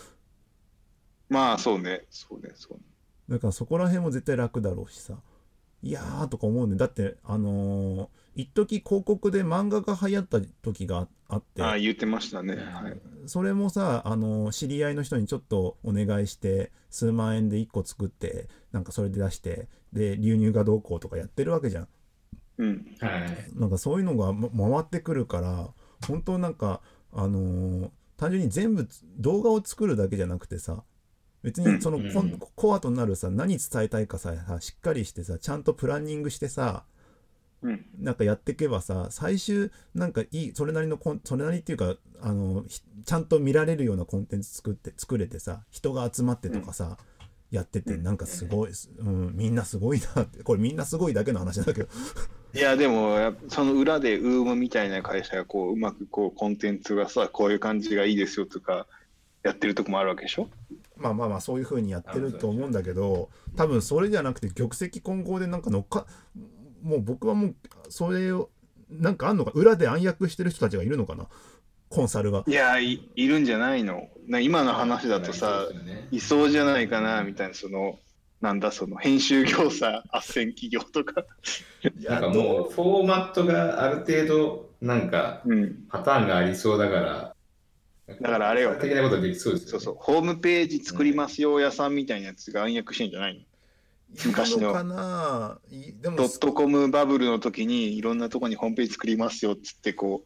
[1.28, 2.80] まあそうね、そうね、そうね。
[3.28, 5.14] だからそこら辺も絶対楽だろうしさ。
[5.82, 6.76] いやーとか思うね。
[6.76, 12.56] だってあのー一時広告で漫画が流行った時がああってああ、言ってましたね。
[12.56, 13.00] はい。
[13.26, 21.88] それもさあの知り合いの人にちょっとお願いして数万円で1個作ってなんかそれで出してで流入がどうこうとかやってるわけじゃん
[22.58, 22.86] うん。
[23.00, 23.50] はい。
[23.54, 25.70] なんかそういうのがま回ってくるから
[26.08, 26.80] 本当なんか
[27.12, 30.82] あのー単純に全部つ動画を作るだけじゃなくてさ
[31.42, 36.89] 別にそのコンうんコアとなるさ何伝えたいかささしっかりしてさちゃんとプランニングしてさうん。
[37.98, 46.96] なんかやっていけばさ最終なんかいいそれなりのコンそれなりっていうかあのひちゃんと見られるようなコンテンツ作って作れてさ人が集まってとかさ、
[47.50, 48.02] やっててうん。
[48.02, 51.88] なんかすごい、うん、みんなすごいなってこれみんなすごいだけの話だけど。
[52.52, 58.88] いや、でも、その裏でウームみたいな会社がこう、うまくこう、コンテンツがさ、こういう感じがいいですよとか、
[59.44, 60.48] やってるとこもあるわけでしょ？
[60.96, 66.06] まあまあまあそういう風にやってると思うんだけど多分それじゃなくて玉石混合でなんか乗っか
[66.82, 67.54] もう僕はもう
[67.88, 68.50] それを
[68.90, 71.26] なんかあんのか裏で暗躍してる人たちがいるのかな？
[71.88, 72.44] コンサルが。
[72.46, 74.08] いやい、いるんじゃないの。
[74.28, 76.06] な今の話だとさね。
[76.12, 77.98] いそうじゃないかなみたいな、その、
[78.40, 81.24] なんだ、その編集業者、斡旋企業とか。
[81.82, 85.84] いなんかもう、フォーマットがある程度、なんか、うん。
[85.88, 87.34] パターンがありそうだから、
[88.20, 88.76] だからあれよ。
[88.80, 89.58] 的なことできそう。
[89.58, 93.40] そうそう、ホームページ作りますよ、屋さんみたいなやつが暗躍してんじゃないの？
[94.26, 94.58] 昔の。
[94.58, 95.58] いるかな？
[95.70, 100.24] いでもドットコムバブルの時にいろんなとこにホームページ作りますよっつってこ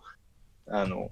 [0.67, 1.11] うあの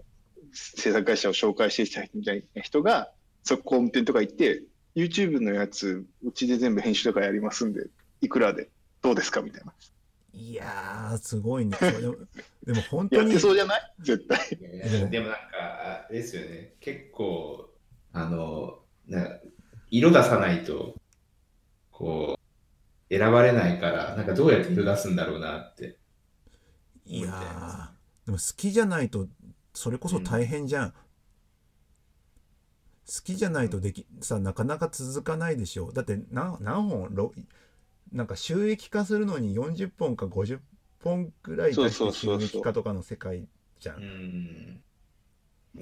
[0.52, 3.10] 制作会社を紹介してきたみたいな人が
[3.44, 4.62] そこ工務店とか行って
[4.94, 7.86] YouTube のやつうちで全部編集とかやりますんで
[8.20, 8.68] いくらで？
[9.02, 9.42] どうですか？
[9.42, 9.72] みたいな。
[10.34, 11.76] いやーすごいね。
[11.78, 12.16] でも
[12.64, 13.92] でも本当やっにてそうじゃない？
[14.00, 14.56] 絶対。
[15.10, 17.68] でもなんか、あれですよね、結構、
[18.12, 19.38] あの、な
[19.90, 20.94] 色出さないと、
[21.90, 22.41] こう、
[23.12, 25.98] 選ばれないから、なんかどうやって色出すんだろうなって。
[27.04, 29.28] いやーでも好きじゃないと
[29.74, 30.96] それこそ大変じゃん、好
[33.24, 37.32] きじゃないとできさなかなか続かないでしょだって何何本ろ
[38.12, 40.60] なんか収益化するのに40本か50
[41.02, 43.46] 本くらい出そうして収そうそうそう益化とかの世界
[43.80, 44.82] じゃんうん。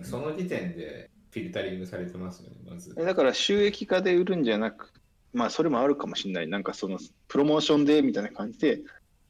[0.02, 2.94] その時点でフィルタリングされてますよね、まず。
[2.94, 4.92] だから収益化で売るんじゃなく
[5.32, 6.48] まあそれもあるかもしれない。
[6.48, 8.80] なんかそのプロモーションでみたいな感じで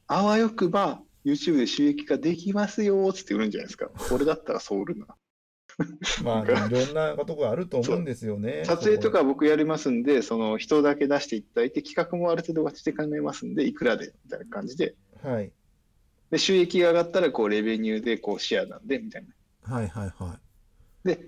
[0.07, 3.89] あわよくば YouTube で収益化できますよっつって売るんじゃないですか。
[4.11, 5.07] 俺だったらそう売るな。
[6.23, 8.63] まあいろんなことがあると思うんですよね。
[8.65, 15.51] 撮影とか僕やりますんで、その人だけ出していただいて、企画もある程度私で考えますんで、いくらでみたいな感じで、はい。
[16.29, 19.75] で収益が上がったらこうレベニューでこうシェアなんでみたいな。
[19.75, 20.39] はいはいは
[21.05, 21.07] い。
[21.07, 21.25] で、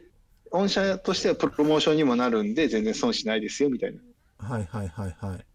[0.49, 4.01] 御社としてはプロモーションにもなるんで、全然損しないですよみたいな。
[4.45, 5.45] っはいはいはいはい。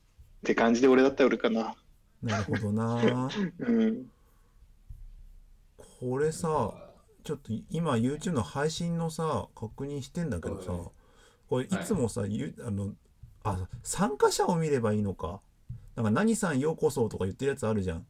[0.45, 1.75] て感じで俺だったら売るかな。
[2.23, 3.29] なるほどな。
[3.61, 4.11] うん。
[6.01, 6.75] これさ
[7.25, 10.87] ちょっと今 YouTube の配信のさ確認してんだけどさはい。
[11.49, 12.95] これいつもさ、ゆあの
[13.43, 15.41] あ参加者を見ればいいのか。
[15.97, 18.07] なんか何さんようこそとか言ってるやつあるじゃん。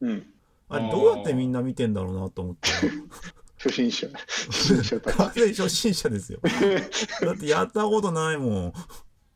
[0.00, 0.26] うん。
[0.68, 2.68] あれどうやってみんな見てんだろうなと思って。
[3.58, 4.08] 初心者。
[4.50, 6.40] 初心者完全に初心者ですよ。
[7.22, 8.72] だってやったことないもん。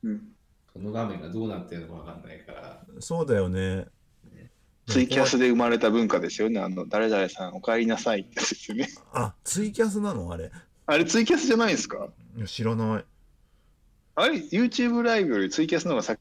[0.03, 0.36] うん。
[0.77, 2.83] この画面がどうなってるのかわかんないから。
[3.01, 3.87] そうだよね。
[4.87, 6.61] ツイキャスで生まれた文化ですよね。
[6.61, 8.89] あの、誰々さんお帰りなさいってですよね。
[9.13, 10.31] あツイキャスなの？
[10.33, 10.53] あれ。
[10.87, 12.09] あれツイキャスじゃないですか？
[12.37, 13.05] いや知らない。
[14.15, 16.21] あれ ?YouTube ライブよりツイキャスの方が先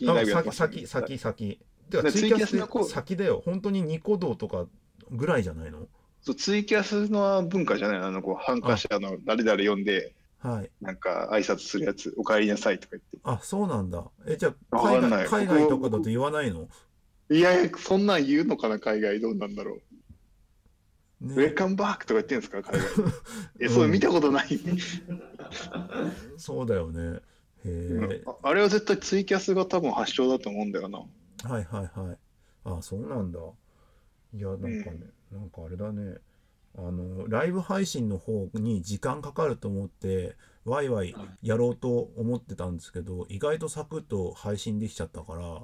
[0.00, 1.60] にライブやってます先先先先。
[1.90, 3.42] てかだからツイキャスのこう先だよ。
[3.44, 4.66] 本当にニコ動とか
[5.10, 5.86] ぐらいじゃないの？
[6.22, 7.98] そうツイキャスの文化じゃない？
[7.98, 10.70] あの、こう、参加者の誰々呼んで、はい。
[10.80, 13.18] なんか挨拶するやつ、お帰りなさいとか言って。
[13.24, 14.04] あ、そうなんだ。
[14.26, 16.68] え、じゃあ、海外海外とかだと言わないの？
[17.30, 19.82] いやいや、そんなん言うのかな、海外どうなんだろう。
[21.22, 22.88] ウェルね、カムバックとか言ってんですか、海外。
[23.58, 24.60] え、それ見たことない？
[26.36, 27.00] そうだよね。
[27.10, 27.20] へ
[27.64, 28.22] え。
[28.26, 30.98] ああれは絶対ツイキャスが多分発祥だと思うんだよな。
[30.98, 32.18] はいはいはい。
[32.64, 33.40] あ、そうなんだ。
[34.34, 36.18] いや、なんかね、なんかあれだね。
[36.78, 45.62] あの、ライブ配信の方に時間かかると思って、ワイワイやろうと思ってたんですけど、意外とサクッと配信できちゃったから、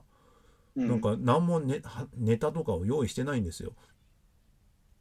[0.74, 3.74] うんなんか何もネはネタとかを用意してないんですよ。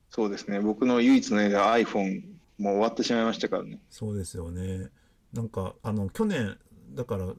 [0.09, 0.59] そうですね。
[0.59, 2.23] 僕の唯一の絵で iPhone
[2.57, 3.79] もう終わってしまいましたからね。
[3.89, 4.89] そうですよね。
[5.31, 6.57] なんか、あの、去年、
[6.89, 7.33] だから、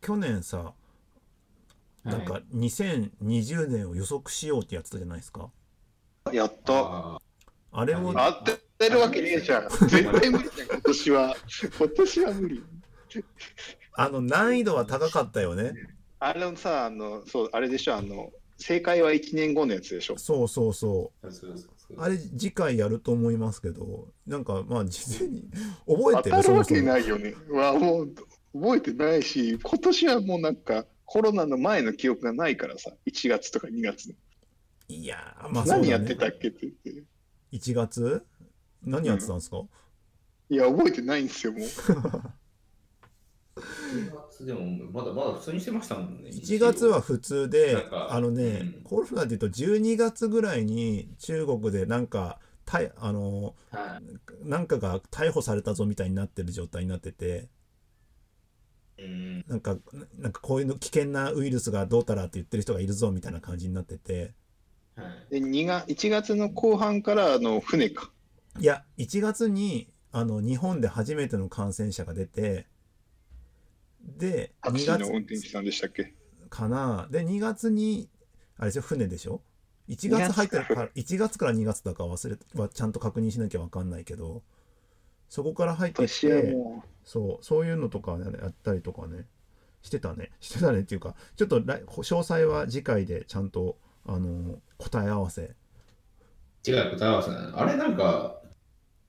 [0.00, 0.74] 去年さ、
[2.04, 5.50] なんか2020年を予測しようってやってたじゃないですか。
[6.32, 7.20] やった。
[7.72, 9.68] ああれを、当てるわけねえじゃん。
[9.88, 11.36] 絶対無理じゃん、今年は。
[11.78, 12.62] 今年は無理。
[13.94, 15.72] あの、難易度は高かったよね。
[16.18, 20.18] あれのさ、あの、そう、あれでしょ、あの、正解は1年後のやつでしょ。
[20.18, 21.28] そうそうそう。
[21.98, 25.44] あれ次回やると思いますけど、なんかまあ事前に
[25.86, 27.34] 覚えてる当たるわけないよね。
[27.50, 28.14] わもう
[28.54, 34.14] 覚えてないし、今年はもうなんかコロナの前の記憶がないからさ、1月とか2月の。
[34.88, 36.14] いやー、まあそうだね何やって。
[36.14, 37.02] たっけって言って。
[37.52, 38.24] 1月？
[38.82, 39.62] 何やってたんですか、
[40.48, 41.62] いや、覚えてないんですよ、もう。
[43.54, 44.60] 1月でも
[44.90, 46.30] まだまだ普通にしてましたもんね。
[46.30, 54.00] 1月は普通であのね、うんコロナでいうと12月ぐらいに中国でなんかたいあのは
[54.44, 54.48] い。
[54.48, 57.48] なんかが逮捕されたぞみたいになってる状態になってて
[58.98, 59.44] うん。
[59.46, 59.76] なんか
[60.18, 64.34] なんかこういうの危険なウイルスがどうたらって言ってる人がいるぞみたいな感じになっててはい。
[65.30, 68.10] で2が1月の後半からあの船か。
[68.58, 72.66] いや1月にあの日本で初めての感染者が出て
[74.02, 76.12] で2タクシーの月運転手さんでしたっけ？
[76.50, 77.08] かな。
[77.10, 78.10] で2月に
[78.58, 78.82] あれでしょ？
[78.82, 79.40] 船でしょ
[79.88, 84.42] ？1月入ってるから1月から2月だか忘れはちゃんと確認しなきゃ分かんないけど
[85.28, 89.26] そこから入ってきてもそうそういうのとかねやったりとかね
[89.80, 90.30] してたね。
[90.40, 95.54] してたねっていうかちょっと来詳細は次回でちゃんとあの答え合わせ
[96.66, 97.60] 違う、答え合わせなの。
[97.60, 98.40] あれなんか、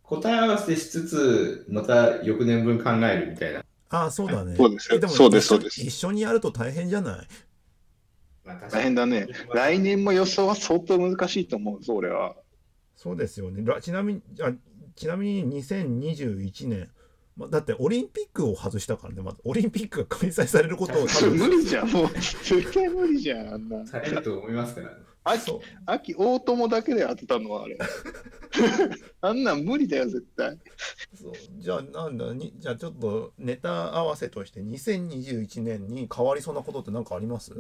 [0.03, 3.63] 答え合わせしつつ、また翌年分考えるみたいな。
[3.89, 7.27] ああそうだねそうですよえもそうです一緒そうです一緒にやると大変じゃない？
[8.43, 9.27] まあ、大変だね。
[9.53, 12.36] 来年も予想は相当難しいと思うぞ、俺は。
[12.95, 14.51] そうですよねらちなみにあ
[14.95, 16.89] ちなみに2021年
[17.36, 22.08] まだってオリンピックを外したからねまずオリンピックが開催されることを多分 無理じゃん、もう。
[22.13, 23.86] 絶対無理じゃん、あんな。
[23.88, 24.96] されると思いますから、ね。
[25.26, 27.78] 秋、そう秋、大友だけで当てたのはあれ。
[29.22, 30.60] あんなん無理だよ、絶対。
[31.15, 37.54] そうじゃあなんだにじゃあちょっとネタ合わせとして2021年に変わりそうなことって何かあります？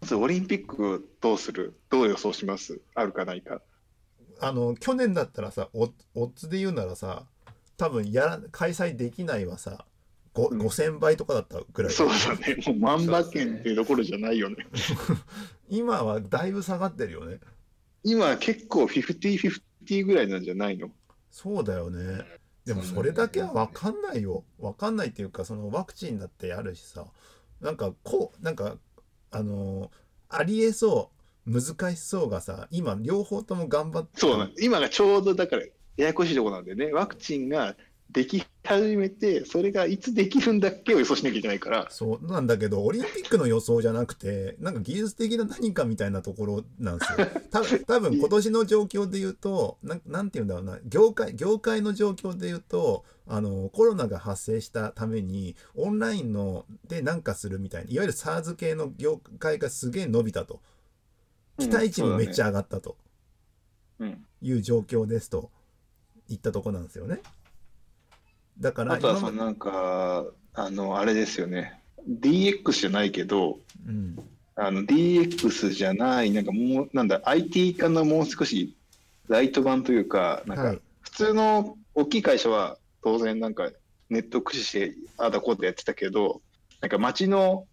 [0.00, 1.78] まずオリンピックどうする？
[1.90, 2.80] どう予想します？
[2.94, 3.62] あるかないか。
[4.40, 7.26] あの去年だったらさオッズで言うならさ
[7.76, 9.84] 多分やら開催できないはさ
[10.32, 10.60] ごうん。
[10.60, 11.92] 5000倍とかだったぐらい。
[11.92, 12.56] そうだね。
[12.66, 14.56] もう万馬券っていうところじゃないよね。
[15.68, 17.40] 今はだいぶ下がってるよね。
[18.04, 20.90] 今結構50-50ぐらいなんじゃないの？
[21.30, 22.24] そうだよね。
[22.64, 24.44] でもそれだけは分かんないよ。
[24.58, 27.06] 分かんないっていうかそのワクチンだってあるしさ。
[27.60, 28.76] なんかこうなんか
[29.30, 29.90] あの
[30.28, 31.10] ありえそ
[31.46, 35.62] う難しそうがさ今両方とも頑張ってそうなん今がちょうどだから
[35.96, 36.92] ややこしいところなんでね。
[36.92, 37.76] ワクチンが
[38.10, 41.86] でき始めて、それがいつできるんだっけを予想しなきゃいけないから。
[41.90, 60.60] そうなんだけどオリンピックの予想じゃなくてなんか技術的な何かみたいなところなんですよ多分多分今年の状況で言うとなんなんて言うんだろうな業界業界の状況で言うとあのコロナが発生したためにオンラインので何かするみたいないわゆる SARS 系の業界がすげえ伸びたと
[61.58, 62.46] 期待値もめっちゃ。
[62.46, 62.96] ゃ上がったと
[63.98, 65.50] うんいう状況ですと
[66.28, 67.20] いったとこなんですよね。
[68.58, 71.80] だからあとはそのなんか、あの、あれですよね。
[72.08, 74.18] DX じゃないけど、うん。
[74.54, 78.74] あの DX じゃない、なんかもう、なんだ、IT 化のもう少し
[79.28, 80.80] ライト版というか、なんかはい。
[81.00, 83.70] 普通の大きい会社は当然なんか
[84.10, 86.40] ネット駆使してああだこうだやってたけど、
[86.80, 87.66] なんか街の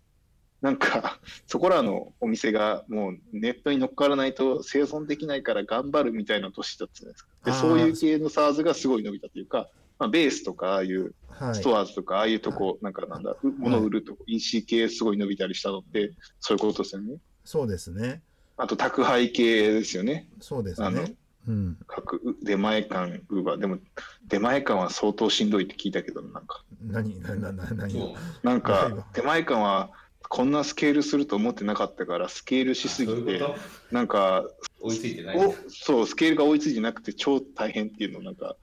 [0.64, 7.30] なんか そこらのお店がもうネットに乗っからないと生存できないから頑張るみたいな年だったじゃないですか。
[7.44, 17.18] でそういう系の SARS がすごい伸びたというか、まあ、ベースとかああいうはいストアーズとかああいうとこ、なんかなんだ、う物売るとこ、EC 系すごい伸びたりしたのって、そういうことですよね。
[17.44, 18.22] そうですね
[18.56, 20.30] あと宅配系ですよね。
[20.40, 21.16] そうですあのね
[21.48, 21.78] うん。
[21.88, 23.58] 各出前館、ウーバー。
[23.58, 23.80] でも、
[24.28, 26.64] 出前館は相当しんどいって聞いたけど、なんか。
[26.82, 29.92] 何、何そうなんはいか、出前館は
[30.30, 33.56] こんなスケールすると思ってなかったから、スケールしすぎてそう
[33.92, 34.44] なんか、
[34.80, 35.38] と追いついてない。
[35.38, 38.56] おそう、スケールが追いついてなくて超大変っていうのをなんか、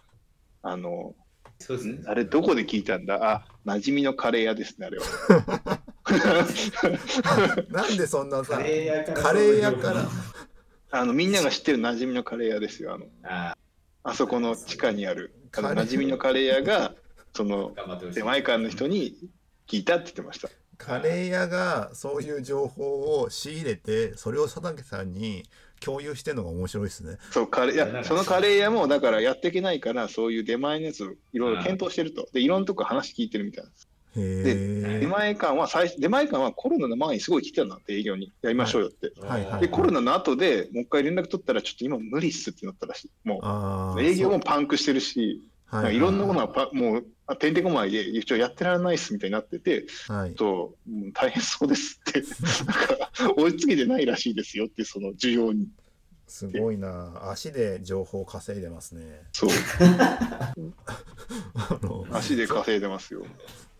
[0.62, 1.14] あの、
[1.58, 2.00] そうですね。
[2.06, 3.18] あれどこで聞いたんだ？
[3.22, 5.04] あ、馴染みのカレー屋ですね、あれは。
[7.68, 9.22] なんでそんなさカ、レー屋から。
[9.22, 10.08] カレー屋から。
[10.92, 12.94] あの、みんなが知ってる馴染みのカレー屋ですよ。
[12.94, 13.56] あの、あ
[14.02, 16.94] あそこの地下にある、馴染みのカレー屋が、
[17.34, 18.16] そのー、頑張ってほしい。
[18.16, 19.16] 出前館の人に
[19.68, 20.48] 聞いたって言ってました。
[20.80, 25.44] カレー屋がそういう情報を仕入れて、それを佐竹さんに
[25.78, 27.18] 共有してるのが面白いですね。
[27.30, 32.26] そう、カレー、いや、そのカレー屋も、だからやっていけないから、そういう出前のやつをいろいろ検討してると。
[32.32, 33.88] で、いろんなとこ話聞いてるみたいなんです。
[34.16, 38.32] へ出前館は最初、出前館はコロナの前にすごい来てたんだって、営業に。
[38.40, 39.12] やりましょうよって。
[39.20, 43.10] はいはいで、コロナの後でもう一回連絡取ったら、ちょっと今無理っすってなったらしい。
[43.28, 43.94] も。
[43.96, 50.34] う、営業もパンクしてるし、そう、はい、いろんなものがパもう、あてんてこまいで、一応やってられないっすみたいになってて、はい。
[50.34, 52.22] と、うん大変そうですって、
[52.66, 55.68] なんか、追いつけてないらしいですよって、その需要に。
[56.26, 57.30] すごいな。
[57.30, 59.22] 足で情報稼いでますね。
[59.32, 59.50] そう、
[62.12, 63.24] 足で稼いでますよ。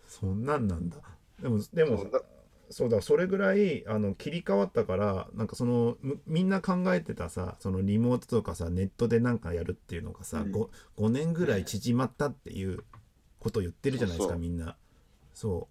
[0.07, 0.97] そんなんなんだ。
[1.41, 2.05] でも、でも
[2.71, 12.83] そうだ、それぐらいあの切り替わったから、なんかそのむみんな考えてたさ、そのリモートとかさ、ネットでなんかやるっていうのがさ、うん 5, 5年ぐらい縮まったっていう
[13.39, 14.77] ことを言ってるじゃないですか、みんな。
[15.33, 15.67] そ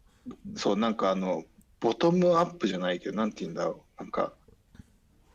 [0.57, 1.45] そう、なんかあの、
[1.81, 4.03] ボトムアップじゃないけど、なんて言うんだろう。
[4.03, 4.35] なんか、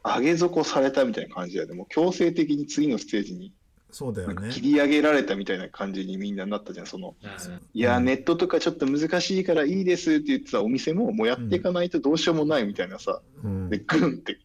[0.03, 1.73] 上げ底されたみたいな感じだよね。
[1.73, 3.51] もう強制的に次のステージにう、
[3.95, 4.59] そうだよね切。
[4.59, 6.85] り上げられたみたいな感じにみんななったじゃん。
[6.85, 14.37] その、うんいや、うんネットとかちょっと難しいからいいですって言ってたお店も、もうやっていかないとどうしようもないみたいなさ、うんで、グンって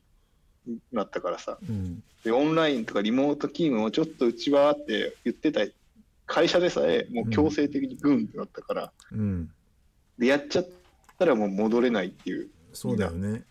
[0.92, 1.58] なったからさ。
[1.68, 5.62] うんで、オンラインとかリモート勤務をちょっとうちはって言ってた
[6.26, 9.50] 会社でさえ、もう強制的にグンってなったから、うん、
[10.16, 10.68] で、やっちゃっ
[11.18, 12.50] たらもう戻れないっていう。
[12.72, 13.42] そうだよね。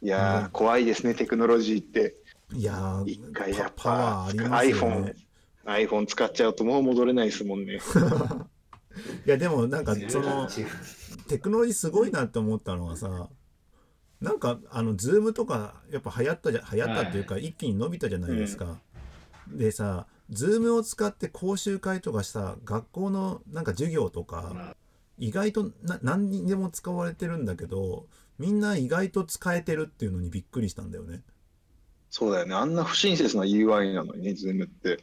[0.00, 2.14] いやー、うん怖いですね、テクノロジーって。
[2.54, 5.14] いやー一回やっパパワぱーありますよ iPhone ね。、
[5.64, 7.78] iPhone 使っちゃうともう戻れないですもんね。
[9.26, 10.48] いやでもなんかその
[11.28, 13.30] テクノロジーすごいなって思ったのはさ
[14.20, 18.80] なんかあのズームとかやっぱ流行ったじゃ流行ったっていうか、一気に伸びたじゃないですか。
[19.48, 24.76] でさズームを使って講習会とかさ学校のなんか授業とか
[25.18, 28.06] 意外とな何にでも使われてるんだけど
[28.38, 31.22] みんな意外と使えてるっていうのにびっくりしたんだよね。
[32.12, 32.54] そうだよね。
[32.54, 35.02] あんな不親切な UI なのにね、ズームって。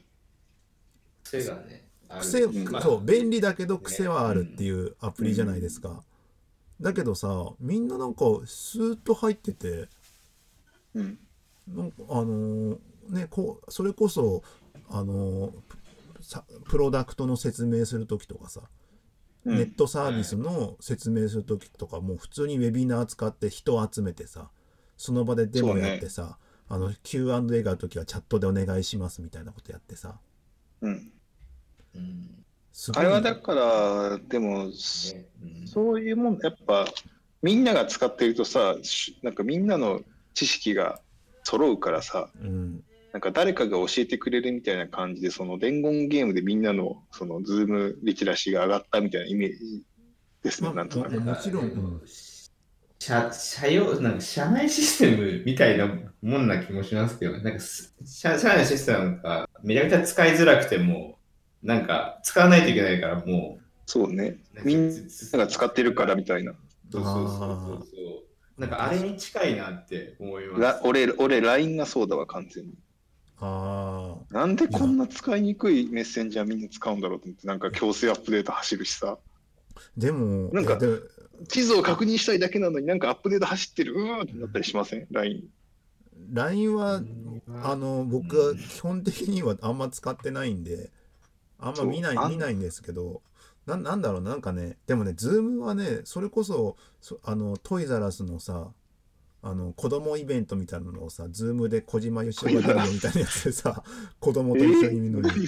[1.24, 1.84] 癖がね。
[2.08, 6.04] ある癖、うんまあそう便利だけど癖はあるっていうアプリじゃないですか。
[6.80, 9.90] だけどさみんななんかスーッと入ってて
[10.94, 11.18] うん。
[11.68, 12.78] なんかあのー
[13.10, 14.44] ねこうそれこそ
[14.90, 15.78] あのープ
[16.22, 24.50] さプロダクトの説明する時とかさ、うんネットサービスの説明する時とかもう普通にウェビナー使って人を集めてさ
[24.98, 26.38] その場でデモやってさ、
[26.70, 30.20] あの Q&A がある時はチャットでお願いしますみたいなことやってさ。
[30.82, 31.12] うん。
[31.96, 32.46] うん。
[32.96, 34.72] あれはだから、でも、ね
[35.62, 36.88] うんそういうもん、やっぱ、
[37.42, 40.02] みんなが使ってるとさ、しなんかみんなの
[40.34, 41.02] 知識が
[41.44, 42.84] 揃うからさ、うん。
[43.12, 49.84] なんか誰かが教えてくれるみたいな感じで、その伝言ゲームでみんなの、そのズームリテラシーが上がったみたいなイメージ
[50.44, 51.20] ですね、まあなんとなく。
[51.20, 52.02] もちろんうん
[53.00, 55.88] 社社用なんか社内システムみたいな
[56.22, 61.18] もんな気もしますけど、なんかす社社内システムがめちゃくちゃ使いづらくても、
[61.64, 64.38] なんか使わないといけないからもそうね。
[64.56, 64.96] う、みんな
[65.34, 66.54] なが使ってるからみたいな。
[66.92, 67.96] そうそうそうそうそ
[68.58, 68.62] う。
[68.62, 70.62] なんかあれに近いなって思います。
[70.62, 72.74] ら俺、俺、LINE がそうだわ、完全に。
[73.42, 79.18] ああなんでこんな使いにくいメッセンジャーみんな使うんだろうと思って、なんか強制アップデート走るしさ。
[79.98, 80.78] でもなんか
[81.48, 85.44] 地図を確認したいだけなのになんかアップデート走ってる、うーってなったりしません ?LINE。
[86.34, 87.42] LINE はうん。
[87.64, 90.92] あの僕は基本的にはあんま使ってないんで
[91.58, 93.22] あんま見ない見ないんですけど
[93.66, 94.22] ななんだろう？
[94.22, 98.68] なんかねでもね Zoom はねそれこそそあのトイザラスのさ
[99.42, 103.84] あの子供イベントみたいなのをさ Zoom で小島よしおが出るよみたいなやつでさ
[104.20, 105.48] 子供と一緒に見るのに、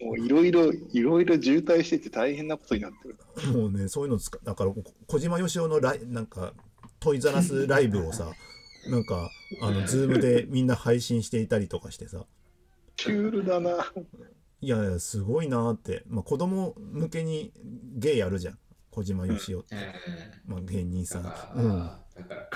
[0.00, 3.16] もういろいろ、いろいろ渋滞してて大変なことになってる。
[3.52, 6.54] もうねそういうの使だからこ小島よしおのライなんか
[6.98, 8.32] トイザラスライブをさ
[8.88, 9.30] なんか
[9.60, 12.24] あの Zoom でみんな配信していたりとかしてさ。
[12.96, 13.92] シュールだな。
[14.62, 17.52] いやいやすごいなーって、まあ、子供向けに
[17.96, 18.58] 芸やるじゃん。
[18.96, 19.92] 小島よしおって、え
[20.46, 21.22] まあ、芸人さん、
[21.56, 22.48] うん、だから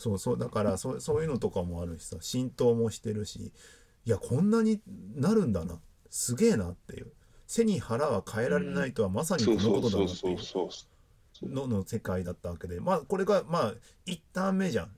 [0.00, 3.52] そうそうだからそそういうのとかもあるしさ浸透もしてるし
[4.06, 4.80] いやこんなに
[5.14, 5.78] なるんだな。
[6.08, 7.12] すげえなっていう。
[7.46, 10.38] 背に腹は変えられないとはまさにこのことだなっていう。
[10.38, 10.70] そうそ
[11.42, 11.48] う。
[11.48, 12.80] のの世界だったわけで。
[12.80, 13.74] まあこれがまあ
[14.06, 14.90] 一旦目じゃん。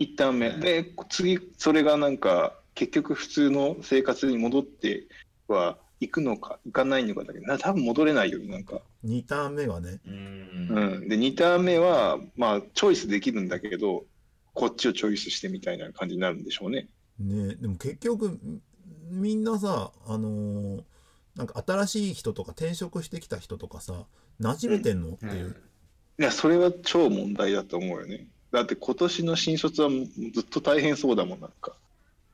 [0.00, 0.50] 一旦目。
[0.50, 5.06] で、次、それがなんか、結局普通の生活に戻って
[5.46, 8.80] は行くのか、行かないのかだけど、な多分戻れないよね、なんか。
[9.04, 11.08] 二ターン目がねうんうん。
[11.08, 14.04] で、2ターン目は、まあ、チョイスできるんだけど、
[14.52, 16.88] こっちをチョイスしてみたいな感じになるんでしょうね。
[17.18, 18.60] ねでも結局み
[19.10, 20.82] みんなさあのー
[21.36, 24.04] なんか新しい人とか転職してきた人とかさ
[24.38, 25.14] 馴染めてんの？
[25.14, 25.56] っていう、
[26.18, 28.26] いや、それは超問題だと思うよね。
[28.50, 31.74] だって今年の新卒はずっと大変そうだもん、なんか。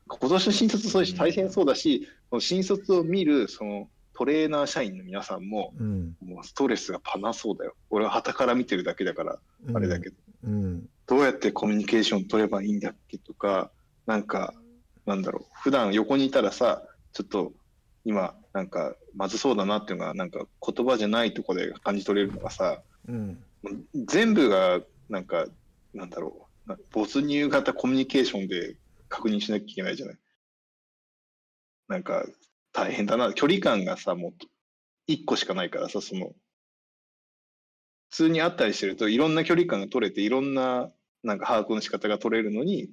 [0.08, 3.88] 今年の新卒そうだし大変そうだし、その新卒を見るその
[4.18, 6.16] トレーナー社員の皆さんも、うん。
[6.20, 7.76] もうストレスがパナそうだよ。
[7.88, 9.38] 俺は傍から見てるだけだから、
[9.68, 9.76] うん。
[9.76, 10.88] あれだけど、うん。
[11.06, 13.70] どうやってコミュニケーション取ればいいんだっけとか、
[14.06, 14.54] なんか、
[15.06, 16.82] なんだろう、普段横にいたらさ、
[17.12, 17.52] ちょっと
[18.04, 23.40] 今、なんか、まずそうだなっていうのが、なんか言葉じゃないところで感じ取れるのがさ、うん。
[24.06, 25.46] 全部が、なんか、
[25.94, 28.74] なんだろう、な没入型コミュニケーションで
[29.08, 30.18] 確認しなきゃいけないじゃない。
[31.88, 32.26] なんか、
[32.72, 33.32] 大変だな。
[33.32, 34.32] 距離感がさ、もう、
[35.06, 36.28] 一個しかないからさ、その、
[38.10, 40.92] 普通に会ったりしてると、いろんな距離感が取れて、いろんな、
[41.22, 42.90] なんか把握の仕方が取れるのに、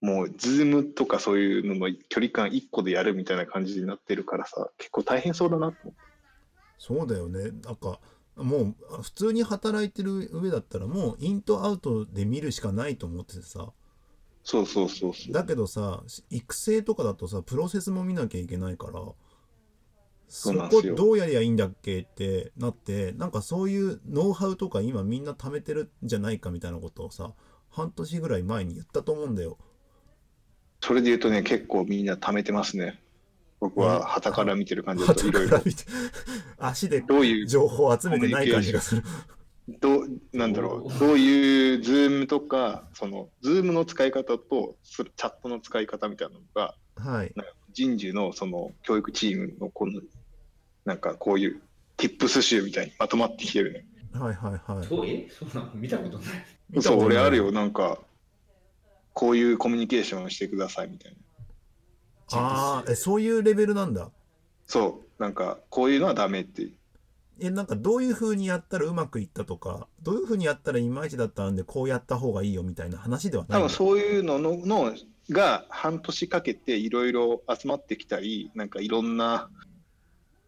[0.00, 6.06] もう、ズームとかそういうのの距離感一個でやるみたいな感じになってるからさ、結構大変そうだなと思って。
[6.78, 8.00] そうだよねなんか
[8.36, 13.72] もう普通に働いてる上だったらもうインとアウトで見るしかないと思っててさ
[14.46, 15.32] そうそうそうそう。
[15.32, 19.02] だけどさ育成とかだとさプロセスも見なきゃいけないから
[20.28, 27.32] そこどうやりゃいいんだっけってなってなんかそういうノウハウとか今みんな貯めてるんじゃないかみたいなことをさ
[27.70, 29.58] 半年ぐらい前に言ったと思うんだよ。
[30.80, 33.00] それで言うとね、結構みんな貯めてますね。
[33.60, 35.60] 僕は傍から見てる感じだといろいろ。
[36.58, 39.02] 足でどういう、情報を集めてない感じがする。
[39.68, 47.34] どう、なんだろう、どういうズームとか、その、ズームの使い方と、チャットの使い方みたいなのが、はい。
[47.72, 50.00] 人事のその教育チームのこの、
[50.84, 51.62] なんかこういう、
[51.96, 53.86] tips 集みたいにまとまってきてるね。
[54.12, 54.86] はいはいはい。
[54.86, 55.28] そうえ？
[55.30, 56.82] そうなの見たことない。
[56.82, 57.98] そう、俺あるよ、なんか、
[59.14, 61.18] こういうコミュニケーションをしてくださいみたいな。
[62.38, 64.10] ああ、え、そういうレベルなんだ。
[64.66, 66.70] そう、なんか、こういうのはダメって。
[67.40, 74.94] え、なんかどういう風にやったらうまくいったとか、どういう風にやったらいまいちだったんでこうやった方がいいよみたいな話ではない多分そういうののの
[75.30, 79.50] が半年かけていろいろ集まってきたり、なんかいろんな、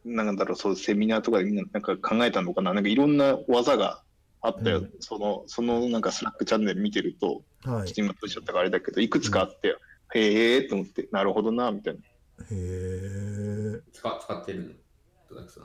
[0.05, 4.03] なんだろう、そうセミナーとかでみんななんか考えたのかな、なんかいろんな技が
[4.41, 4.79] あったよ。
[4.79, 7.89] うんその、そのなんかスラックチャンネル見てると、はい。
[7.89, 9.77] ちょっと今閉じちゃったからあれだけど、いくつかあって、
[10.15, 12.01] へえーと思って、なるほどな、みたいな。
[12.01, 12.05] へ
[12.51, 13.81] え。
[13.93, 14.71] 使使ってるの？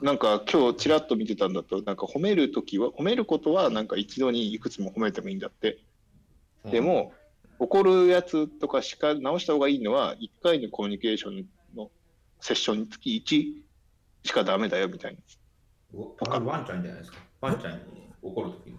[0.02, 5.78] なんか今日ちらっと見てたんだと、なんか褒めるときは、褒めることはなんか一度にいくつも褒めてもいいんだって。
[6.64, 7.12] で、も、
[7.58, 11.46] 怒るやつとかしか直した方がいいのは、1回のコミュニケーション
[11.76, 11.90] の
[12.40, 15.20] セッションにつき1しかダメだよみたいな。
[16.40, 17.18] ワンちゃんじゃないですか。
[17.40, 17.78] ワンちゃんに
[18.22, 18.78] 怒るときの。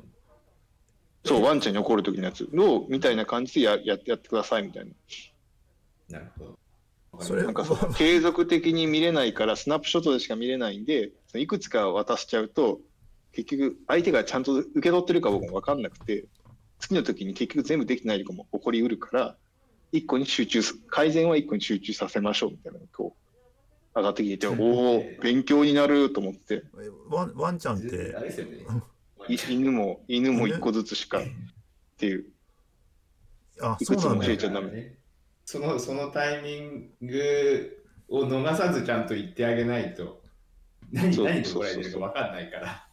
[1.24, 4.92] そう、ワンちゃんに怒るときのやつを、みたいな感じでややってやってくださいみたいな。
[6.10, 6.60] なるほど。
[7.20, 12.80] それなんかそう継続的に見れないから、スナップショットでしか見れないんで、そのいくつか渡しちゃうと、
[13.32, 16.26] 結局、相手がちゃんと受け取ってるか僕も分かんなくて、
[16.80, 19.36] 次の時に結局全部できないとかも起こりうるから、
[19.92, 28.16] 一個に集中す、改善は一個に集中させましょうみたいなのがこう、上がってきてて、おお、勉強になると思って、えワンワンちゃんっあて、
[29.50, 31.24] 犬も、犬も一個ずつしかっ
[31.98, 32.26] ていう、
[33.62, 34.26] あ、いくつもそうなんだ。
[34.28, 34.38] 教え。
[34.38, 34.72] ちゃダメ。
[34.72, 35.05] ね
[35.46, 40.22] そのそのタイミングを逃さずちゃんと言ってあげないと、
[40.92, 42.88] 何そう何で怒られてるか分かんないから。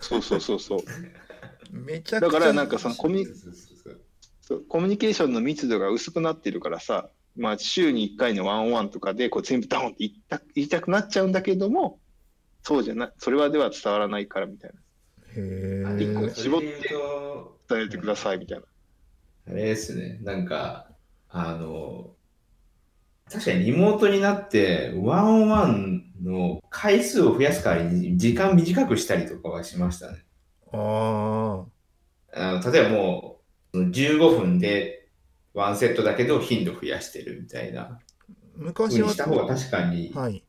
[0.00, 0.80] そうそうそうそう。
[1.70, 2.30] めちゃくちゃ。
[2.32, 3.26] だからなんかそのコミ
[4.68, 11.98] コミュニケーションの密度が薄くなってるからさ、まあ、週に1回のワンオンワンとかでこう全部ダウンって言いた言いたくなっちゃうんだけども、
[12.62, 14.70] そうじゃない、それはでは伝わらないからみたい
[15.36, 16.30] へあ一個え。
[16.34, 16.66] 絞って。
[17.68, 18.64] 伝えてくださいみたいな。
[19.48, 20.88] あれですね、なんか、
[21.28, 22.10] あの、
[23.30, 30.24] 確かにリモートになって、ワンオンワンの回数を増やす代わりに時間短くしたりとかはしましたね。
[30.72, 31.64] あ
[32.32, 33.40] あの例えばも
[33.72, 35.08] う、15分で
[35.54, 37.98] ワンセットだけど頻度増やしてるみたいな。
[38.54, 39.08] 昔は。
[39.08, 40.44] にした方が確かに、はい。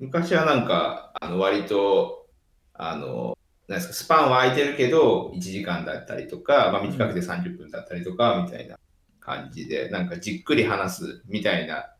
[0.00, 2.26] 昔はなんか、あの割と、
[2.72, 3.36] あの、
[3.68, 8.78] なんですか、スパンは空いてるけど、1時間だったりとか、まあ、短くて30分だったりとか、みたいな
[9.24, 11.92] 感じで、なんかじっくり話すみたいな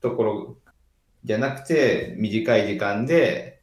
[0.00, 0.56] ところ
[1.24, 3.62] じゃなくて、短い時間で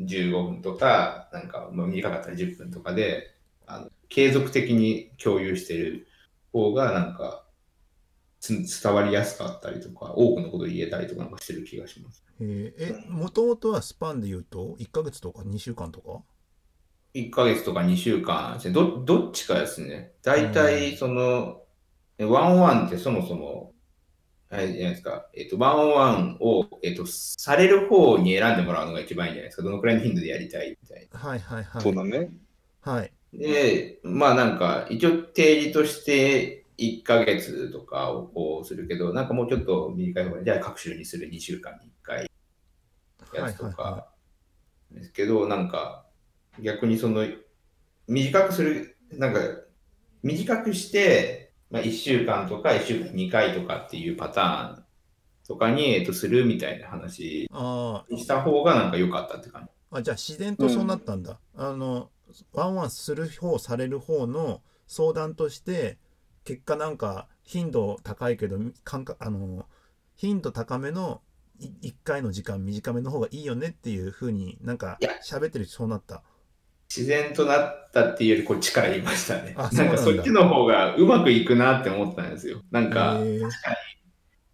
[0.00, 3.34] 15分とか、なんかまあ短かったら10分とかで、
[3.66, 6.06] あの継続的に共有してる
[6.52, 7.44] 方が、なんか
[8.40, 12.24] つ伝わりやすかったりとか、多くのことを言えたりとかなんかしてる気がします。
[12.40, 16.22] えもともとはスパンで言うと1ヶ月とか2週間とか
[17.14, 18.58] ？1ヶ月とか2週間。
[18.72, 20.12] ど、どっちかですね。
[20.22, 21.62] 大体、その、
[22.18, 23.72] ワンオンワンってそもそも、
[24.50, 25.26] あれじゃないですか。
[25.34, 29.62] えっと、ワンオンワンを、えっと、される方に選んでもらうのが一番いいんじゃないですか。
[29.62, 32.30] どのくらいの頻度でやりたいみたいはいはいはいそうだね。
[32.82, 33.38] はいな。
[33.38, 42.30] で、まあなんか、一応定義として1ヶ月とかをこうするけど、なんかもうちょっと短い方が、じゃあ各週にする2週間に1回
[43.34, 44.08] やつとはいはいはか
[44.90, 46.04] ですけど、なんか
[46.60, 47.26] 逆にその
[48.06, 49.40] 短くする、なんか
[50.22, 51.41] 短くして、
[51.72, 54.84] まあ、1週間とか1週間2回とかっていうパターン
[55.48, 57.48] とかに、えっと、するみたいな話
[58.10, 59.68] した方がなんか良かったって感じ。
[59.68, 62.10] ーあじゃあ自然とそうなったんだ、あの
[62.52, 65.98] ワンワンする方される方の相談として
[66.44, 69.66] 結果なんか頻度高いけど感覚あの
[70.14, 71.20] 頻度高めの
[71.60, 76.22] 1回の時間短めの方がいいよねっていう風になんか喋ってる人そうなった
[76.94, 79.54] 自然となったっていうよりこっちから言いましたね。
[79.56, 82.60] あなんかそっちの方がうまくいくなって思ったんですよ。
[82.70, 83.50] なんか、へー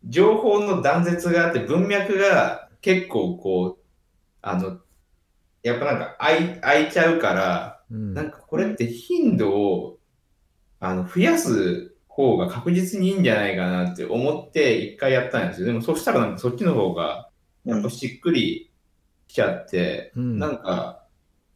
[0.05, 3.85] 情報の断絶があって文脈が結構こう、
[4.41, 4.79] あの、
[5.65, 6.17] やっぱなんか
[6.61, 9.99] 開いちゃうから、うんなんかこれって頻度を
[10.79, 15.67] あの増やす方が確実にいいんじゃないかなって思って一回やったんですよ。
[15.67, 17.31] でもそしたらなんかそっちの方が
[17.65, 18.71] やっぱしっくり
[19.27, 21.03] きちゃって、うんなんか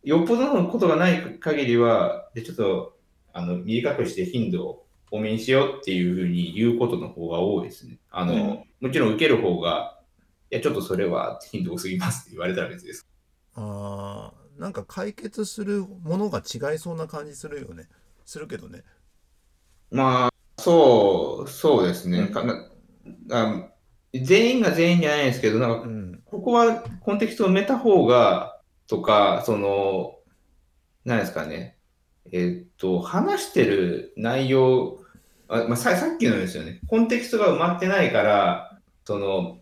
[0.03, 2.97] よっぽどのことがない限りは、でちょっと
[3.33, 7.99] あの短くして頻度を多めにしようっていうふうに言うことの方が多いですね。
[8.11, 10.01] あの、うんもちろん受ける方が、
[10.51, 13.07] いやちょっとそれは頻度多すぎますって言われたら別です。
[13.55, 17.89] あーなんか解決するものが違いそうな感じするよね
[18.25, 18.83] するけどね
[19.91, 22.19] まあ、そう、そうですね。
[22.19, 22.69] うんかな
[23.31, 23.69] あ
[24.15, 28.52] 全員が全員じゃないですけど、なんか、うんここはコンテキストを埋めた方が、
[28.87, 30.17] とか、その、
[31.05, 31.79] 何ですかね。
[32.33, 35.01] えっと、話してる内容、
[35.49, 36.81] あまあ、ささっきのですよね。
[36.87, 39.59] コンテキストが埋まってないから、その、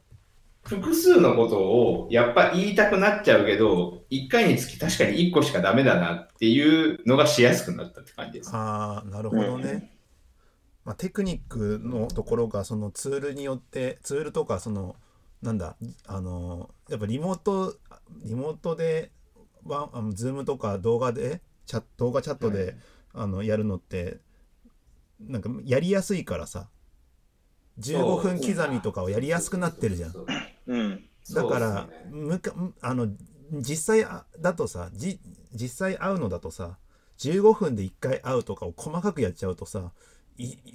[0.62, 8.50] 複数のことをやっぱ言いたくなっちゃうけど、1回につき確かに1個しかダメだなっていうのがしやすくなったって感じです。
[8.52, 9.90] ああなるほどね、うん
[10.84, 14.96] まあ、テクニックのところがそのツールによってツールとかその
[15.42, 15.76] なんだ
[16.06, 17.76] あのやっぱリモート
[18.24, 19.10] リモートで
[19.64, 22.76] ワンあのズームとか動画でチャ動画チャットで、
[23.14, 24.18] あのやるのって
[25.20, 26.68] なんかやりやすいからさ。
[27.78, 30.12] 15分刻みとかをやりやすくなってるじゃん。
[30.12, 30.26] そう。
[30.66, 31.04] うん。
[31.32, 31.90] だから、ね。
[32.10, 33.08] むかあの
[33.52, 35.20] 実際あだとさじ
[35.52, 36.78] 実際会うのだとさ
[37.18, 39.82] 15分で1回会うとかを細かくやっちゃうとさい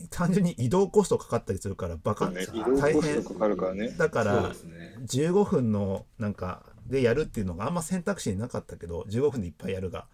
[0.09, 3.89] 単純に移動コストかかったりするからバカ、ね、移大変トかかるからね。
[3.97, 4.95] だからですね。
[5.05, 10.05] 15分のなんかでやるっていうのがあんま選択肢になかったけど15分でいっぱいやるが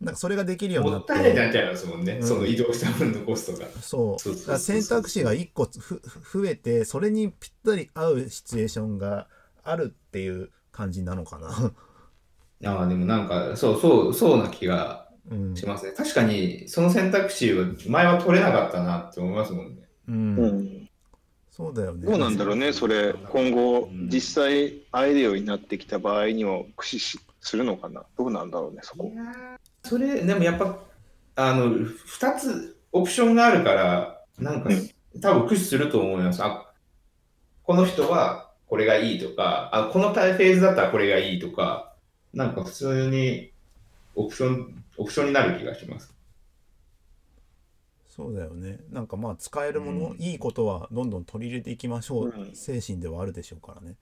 [0.00, 3.66] なんかそれができるようになっもったいないっちゃいますもんね、うんその移動した分のコストが。
[3.80, 9.26] そう選択肢が1個増えてそれにぴったり合うシチュエーションが
[9.64, 11.72] あるっていう感じなのかな。
[12.64, 15.05] ああ、でもなんか、そうそう、そうな気がうん
[15.54, 15.92] しますね。
[15.92, 19.82] 確かに、その選択肢を前は取れなかったなって思いますもんね。
[20.08, 20.88] うんうん。
[21.50, 22.06] そうだよね。
[22.06, 28.04] どうなんだろうね、それ、今後うん、実際会えるようになってきた場合にも駆使しするのかな？
[28.18, 29.10] どうなんだろうね、そこ。
[29.82, 30.78] それ、でもやっぱ、
[31.36, 34.90] あの、二つオプションがあるから、なんか、うん
[35.22, 36.44] 多分駆使すると思います。
[36.44, 36.70] あ、
[37.62, 41.94] この人はこれがいいとか、あ、このタイフェーズだったらこれがいいとか、
[42.34, 43.50] なんか普通に
[44.14, 46.14] オプション、オプションになる気がします。
[48.08, 48.78] そうだよね。
[48.90, 53.96] なんかまあ使えるもの、うんいいことはどんどん取り入れていきましょう、うん精神ではあるでしょうからね。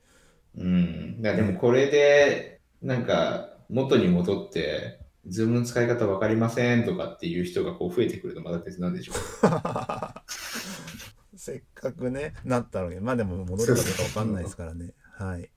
[0.56, 1.22] うん。
[1.22, 9.16] でもこれで、なんか、元に戻って、ズームの使い方わかりませんとかっていう人がこう増えてくるとまた別なんでしょう。
[11.36, 14.92] せっかくね、なったのに、まあでも戻るかどうかわかんないですからね。
[15.12, 15.50] はい。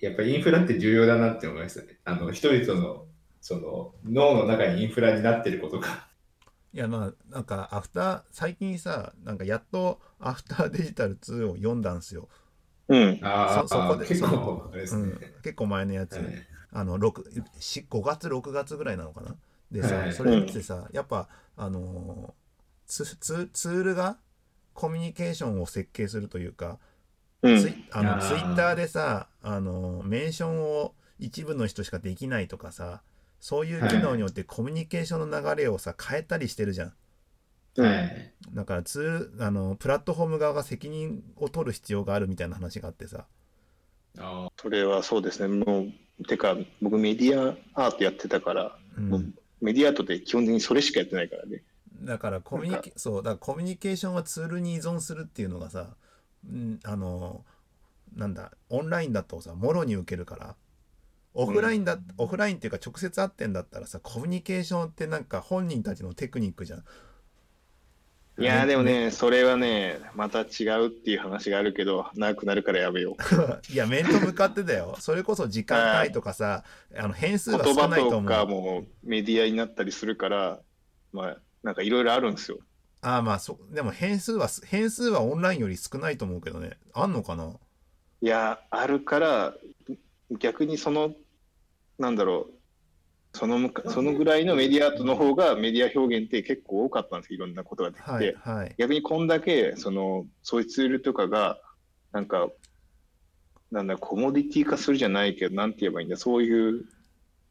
[0.00, 1.98] やっぱりインフラって重要だなって思いましたね。
[2.04, 3.06] あの、人々の、
[3.42, 6.06] その、脳の中にインフラになってることが。
[6.74, 12.30] いやまあなんかアフター最近さなんかやっとアフターデジタル2を読んだんですよ、
[12.88, 13.20] うん。
[13.22, 15.02] あそそこで結そ構、あれですね。
[15.02, 16.24] うん、結構前のやつ、はい。
[16.72, 19.36] あの6し5月6月ぐらいなのかな？
[19.70, 20.12] でさ、はい。
[20.14, 21.28] それってさやっぱ
[21.58, 22.32] あのー
[22.86, 24.16] ツツツールが
[24.72, 26.78] コミュニケーションを設計するというか、
[27.42, 27.60] うん。
[27.60, 33.02] ツイあのツイッターでさあのメンションを一部の人しかできないとかさ
[33.42, 36.92] そういう機能によってコミュニケーションの流れをさ変えたりしてるじゃん
[37.76, 38.32] うんはい。
[38.54, 43.26] だからツールあのプラットフォーム側が責任を取る必要があるみたいな話があってさ
[44.20, 45.64] あそれはそうですね。
[45.64, 45.86] も
[46.20, 51.62] う、てか、僕メディアアートやってたから、うんメディアアートで基本的にそれしかやってないからね。
[52.02, 55.94] だからコミュニケそうだからコミュニケーションはツールに依存するっていうのがさ、
[56.48, 57.44] うん、あの
[58.14, 60.56] なんだオンラインだとさもろに受けるから
[61.34, 66.84] オフラインだ、オフラインっていうか直接会ってんだったらさコミュニケーションってなんか本人たちのテクニックじゃん。
[68.38, 73.14] いやーでもね、それはね、また違うっていう話があるけど、長くなるからやめよう。
[73.72, 76.64] いや面と向かってだよそれこそ時間帯とかさ
[76.96, 78.48] あの変数が言葉少ないと思とかう。
[78.48, 80.60] もメディアになったりするから、
[81.12, 82.58] まあ、なんかいろいろあるんですよ。
[83.02, 87.52] ああまあそでも変数は変数はオンラインより少ないと思うけどねあんのかな？
[88.22, 89.54] いや、あるから、
[90.38, 91.12] 逆にその、
[92.02, 98.10] なんだろう、そのむかそのぐらいのメディアアートの方がメディア表現って結構多かったんですよ、いろんなことができて。
[98.10, 98.74] はいはい。
[98.76, 101.60] 逆にこんだけ、その、そういうツールとかが、
[102.10, 102.48] なんか、
[103.70, 106.84] なんだ、コモディティ化するじゃないけど、なんて言えばいいんだ、そういう、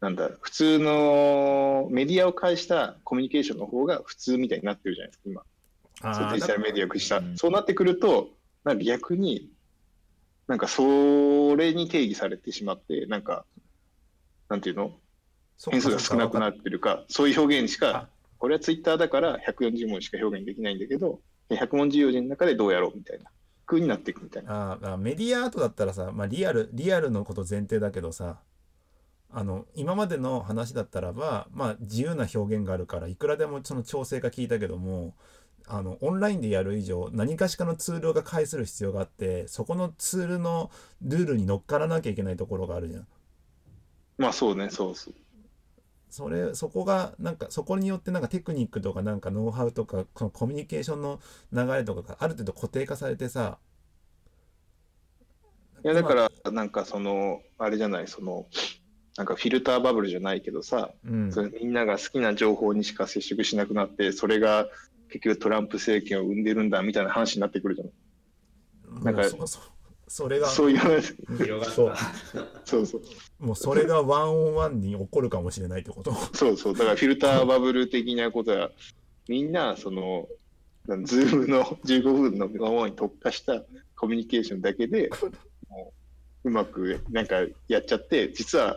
[0.01, 5.43] なんだ、普通のメディアを介したコミュニケーションの方が普通みたいになってるじゃないですか、
[6.03, 6.13] 今。
[6.13, 7.37] そうデジタルメディアを駆使したうん。
[7.37, 8.31] そうなってくると、
[8.65, 9.49] なんか逆に、
[10.47, 13.45] なんかそれに定義されてしまって、なんか、
[14.51, 14.91] なんていうの？
[15.69, 23.31] 変数が少なくなってるか、そういう表現しあか、これはツイッターだから140文字しか表現できないんだけど、100文字用字の中でどうやろうみたいな、
[23.65, 24.73] 風になっていくみたいな。
[24.73, 28.39] あーあメディアアートだったらさ、まあ、リアルリアルのこと前提だけどさ
[29.29, 35.15] あの今までの話だったらば、まあ、自由な表現があるからいくらでもその調整が効いたけども
[35.67, 40.69] あのオンラインでやる以上何かしかのツールが介する必要があってそこのツールの
[41.01, 43.07] ルールに乗っからなきゃいけないところがあるじゃん。
[44.21, 45.13] まあそうね、そうそう。
[46.09, 51.19] それそこがなんかそこによってなんかテクニックとかなんかノウハウとかこのコミュニケーションの
[51.53, 53.57] 流れとかがある程度固定化されてさ
[55.83, 58.45] いや、だから、なんかその、あれじゃない、その、
[59.17, 64.67] なんかフィルターバブルじゃないけどさ、うんそれみんなが好きな情報にしか接触しなくなって、それが
[65.09, 69.03] 結局トランプ政権を生んでるんだみたいな話になってくるじゃない。
[69.03, 69.59] なんかもうそそ
[70.11, 72.01] それがそういう話、広がそうった。
[72.65, 73.01] そうそう。
[73.39, 76.73] もうそれがワンオンワンに起こるかもしれないってことそうそう。
[76.73, 78.71] だからフィルターバブル的なことは、
[79.29, 80.27] みんな、その、
[81.05, 83.63] ズームの15分のままに特化した
[83.95, 85.09] コミュニケーションだけで、
[85.69, 85.93] も
[86.43, 87.37] ううまくなんか
[87.69, 88.75] やっちゃって、実は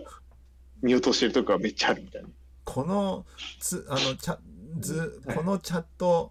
[0.82, 2.28] 見落としてるとこはめっちゃあるみたいな。
[2.64, 3.26] この
[3.59, 4.39] つあのチャ
[4.78, 6.30] 図このチャット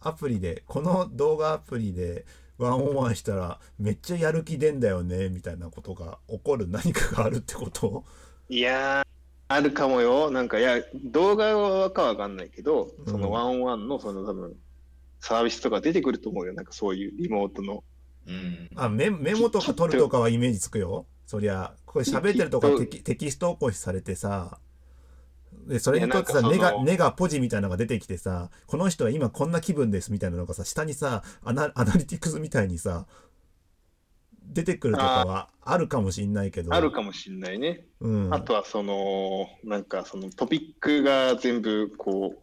[0.00, 2.26] アプリでこの動画アプリで
[2.58, 8.04] one on one したらめっちゃやる気出んだよねみたいなことが起こる 何かがあるってこと？
[8.48, 9.04] いやー、
[9.48, 10.30] あるかもよ。
[10.30, 14.54] なんか、いや、動画かわかんないけど、そのワンオンワンの、その多分、
[15.20, 16.52] サービスとか出てくると思うよ。
[16.52, 17.82] なんかそういうリモートの。
[18.26, 18.68] うん。
[18.76, 24.58] あメメモとか取るとかはイメージつくよそりゃこれ喋ってるとかテキテキスト起こしされてさ
[25.66, 33.06] でそれにとってさネガネガポジみたいなのが出てきてさこの人は今こんな気分ですみたいなのがさ下にさアナアナリティクスみたいにさ
[34.52, 36.74] 出てくるとかはあるかもしんないけど。
[36.74, 37.86] あるかもしんないね。
[38.00, 42.42] うん、あとは、その、なんか、そのトピックが全部、こう、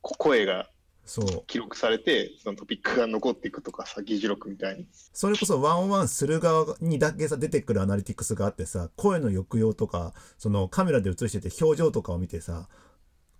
[0.00, 0.70] こ声が
[1.06, 1.44] そう。
[1.46, 4.86] 記録されて、そのトピックが残っていくとかさ、議事録みたいに。
[5.12, 12.68] それこそワンオンワンする側にだけさ出てくるアナリティクスがあってさ声の抑揚とかそのカメラで映してて表情とかを見てさ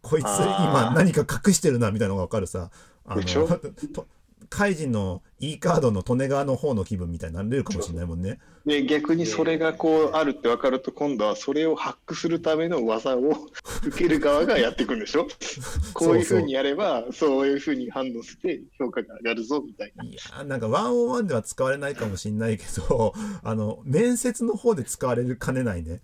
[0.00, 2.70] こいつ今何か隠してるなみたいなのが分かるさ。
[3.04, 3.22] あの
[4.48, 8.38] カイジンの E カードの利根川の方の気分みたいになれるかもしれないもんね。
[8.64, 13.20] で、逆にそれがこうあるって分かると、今度はそれをハックするための技を
[13.86, 15.26] 受ける側がやっていくんでしょ？
[15.94, 20.04] こういうふうにやれば、そういうふうに反応して評価が上がるぞみたいな。
[20.04, 26.02] いやなんかワンオンワンでは使われないかもしれないけど あの面接の方で使われるかねないね。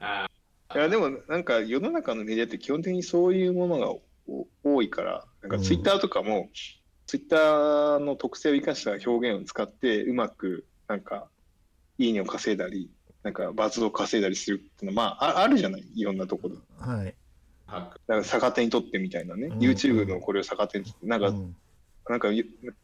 [0.00, 0.28] あ
[0.74, 6.48] いやでもなんか世の中のメディアって基本的にそういうものがお多いから、なんかツイッターとかも、
[7.12, 11.28] ツイッターの特性を生かした表現を使ってうまくなんか
[11.98, 12.88] いいねを稼いだり、
[13.22, 16.62] なんかバズを稼いだりするっていうのは、まあああるじゃない、いろんなところで。
[16.78, 17.14] はい。
[17.66, 19.58] だから逆手にとってみたいなね、うん。
[19.58, 21.54] YouTube のこれを逆手にとって、なんか、うん。
[22.08, 22.28] なんか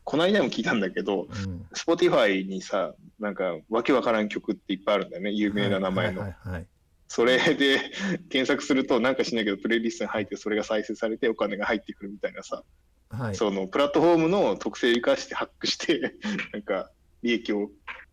[0.05, 6.21] この間も聞いたんだけど、うん、Spotify にさ、なんかわけわからん曲っていっぱいあるんだよね、有名な名前の。
[6.21, 6.67] はいはいはい
[7.11, 7.81] それで
[8.29, 12.63] 検索すると、なんかしないけど、プレイリストに入って、それが再生されてお金が入ってくるみたいなさ、
[13.11, 13.35] はい。
[13.35, 16.15] そのプラットフォームの特性を生かしてハックして、
[16.53, 16.91] なんか
[17.23, 17.71] 利益を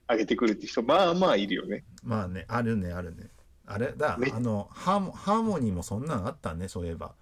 [0.10, 1.84] 上げてくるって人、まあまあいるよね。
[2.04, 3.30] まあね、あるね、あるね。
[3.68, 7.16] あれだ、めあのハーモ、ハーモニーもそんなんあったね、そういえば。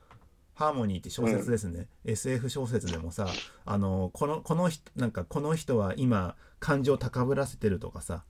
[0.55, 1.87] ハーモニーって小説ですね。
[2.05, 3.27] SF 小説でもさ、
[3.65, 8.23] あの、この、この人、なんか、この人は今、感情高ぶらせてるとかさ、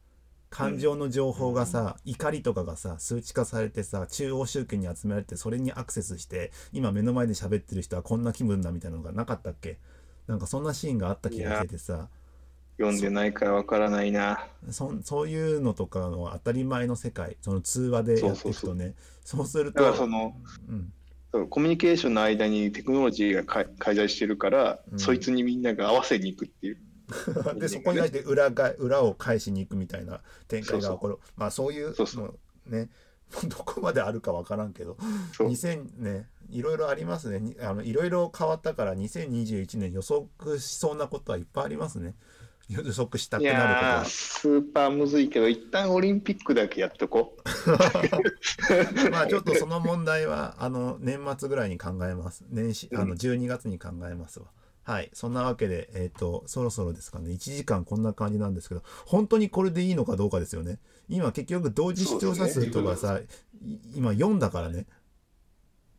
[0.54, 9.80] 感情の情報がさ、怒りとかがさ、数値化されてさ、中央集権に集められて、それにアクセスして、今目の前で喋ってる人はこんな気分だみたいなのがなかったっけ？
[10.28, 12.08] なんかそんなシーンがあった気がしててさ、
[12.78, 14.48] 読んでないからわからないな。
[14.70, 18.94] そんそういうのとかの当たり前の世界その通話でやっていくとね。
[19.26, 20.36] そうするだからとその、
[21.34, 25.00] うん、コミュニケーションの間にテクノロジーがか介在してるから、うん。
[25.00, 26.78] そいつにみんなが合わせに行くっていう。
[27.56, 31.18] で そこに対して裏が裏を返しに行くみたいな展開が起こる。
[31.36, 32.26] まあそういうそうそう。
[32.26, 32.34] も
[32.68, 32.90] うね
[33.48, 34.98] どこまであるかわからんけど。
[35.36, 35.50] そう。
[35.50, 37.40] 2000ねいろいろありますね。
[37.40, 42.16] にあのいろいろ変わったから2021年予測しそうなことはいっぱいありますね。
[42.70, 44.06] 予測したくいなることは。
[44.06, 47.70] スーパーむずいけど、一旦オリンピックだけやっとこう。
[49.12, 52.46] まあちょっとその問題はあの年末ぐらいに考えます。
[52.50, 54.46] 年始あの12月に考えますわ。
[54.84, 55.10] はい。
[55.14, 57.32] そんなわけで、えっ、と、そろそろですかね。
[57.32, 60.80] 1時間こんな感じなんですけど、本当にこれでいいのかどうかですよね。
[61.08, 63.26] 今結局同時視聴者数とかさ、い
[63.96, 64.86] 今4だからね。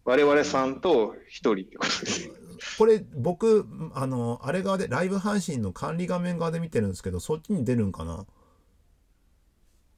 [0.05, 2.31] 我々さんと一人ってことです。
[2.79, 8.27] これ僕、あの、あれ側で、ライブ配信の管理画面側で見てるんですけど、そっちに出るんかな？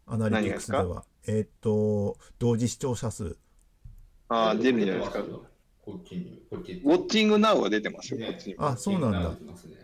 [0.06, 1.04] アナリティクスで何は。
[1.26, 3.36] えっ、と、同時視聴者数。
[4.28, 5.24] ああ、出るんじゃないですか？
[5.86, 6.80] こっちに、こっちに。
[6.80, 8.56] ウォッチングナウが出てますよ、こっちに。
[8.58, 9.36] あ、そうなんだ。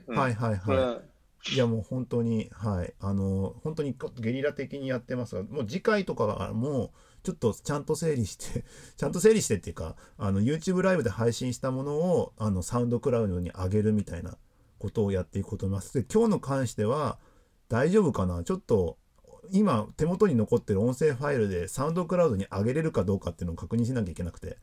[0.09, 1.12] うんはいはいはい。
[1.55, 6.90] いやもう本当にはいあの本当にゲリラ的にやってますがもう次回とかはもう
[7.24, 8.64] ちょっとちゃんと整理して
[8.96, 14.38] ちゃんと整理してっていうかあの YouTube ライブで配信したものをあのサウンドクラウドに上げるみたいな
[14.78, 17.18] ことをやっていこうと思いますで今日の関しては
[17.68, 18.44] 大丈夫かな？
[18.44, 18.96] ちょっと
[19.50, 24.59] 今手元に残ってる音声ファイルでサウンドクラウドに上げれるかどうかっていうのを確認しなきゃいけなくて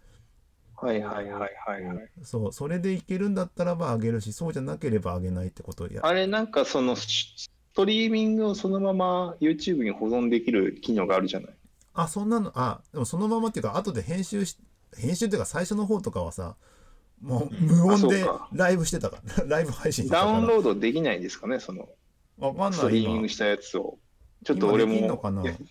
[0.81, 1.33] はいはいはい
[1.67, 2.09] はいはい。
[2.23, 11.53] そうそれでいけるんだったらば上げるしそうじゃなければ上げないってことをやあれなんかそのストリーミングをそのまま YouTube に保存できる機能があるじゃない。
[11.93, 14.57] あ、そんなの、あ、でもそのままっていうか、後で編集し、
[14.97, 16.55] 編集っていうか最初の方とかはさ、
[17.21, 20.31] もう無音でライブしてたから、 ライブ配信してたから。
[20.31, 21.89] ダウンロードできないんですかね、その
[22.37, 23.29] わかんない今ストリーミング。
[23.29, 23.97] したやつを。
[24.45, 25.19] ちょっと俺も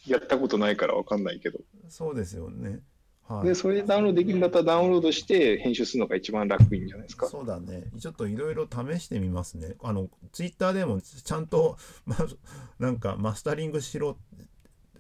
[0.07, 1.59] やったことないからわかんないけど。
[1.89, 2.81] そうですよね。
[3.29, 3.55] はいで、。
[3.55, 7.27] それでダウンロードできるんだったらダウンロードして編集するのが一番楽いいんじゃないですか？
[7.29, 7.85] そうだね。
[8.01, 9.75] ちょっといろいろ試してみますね。
[9.83, 11.77] あの、ツイッターでもちゃんと、
[12.07, 12.17] ま、
[12.79, 14.17] なんかマスタリングしろ。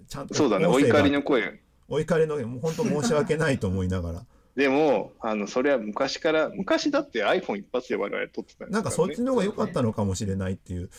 [0.08, 1.60] ちゃんとそうだね、お怒りの声。
[1.88, 4.26] お怒りの、もう本当申し訳ないと思いながら。
[4.56, 10.90] でも、あのそれは昔から、昔だって iPhone 一発で我々撮ってたんですなんかそっちねの方が良かったのかもしれないっていう、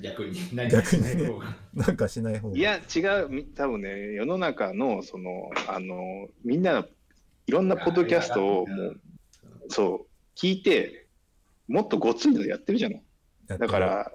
[0.00, 2.56] 逆に、 何逆にねしない方が なんかしない方が。
[2.56, 6.86] いや、違う、み多分ね、世の中の、その、あの、みんな、
[7.46, 9.00] いろんなポッドキャストをもう、
[9.68, 11.06] そう、聞いて、
[11.66, 13.02] もっとごついのやってるじゃない。
[13.46, 14.12] だから、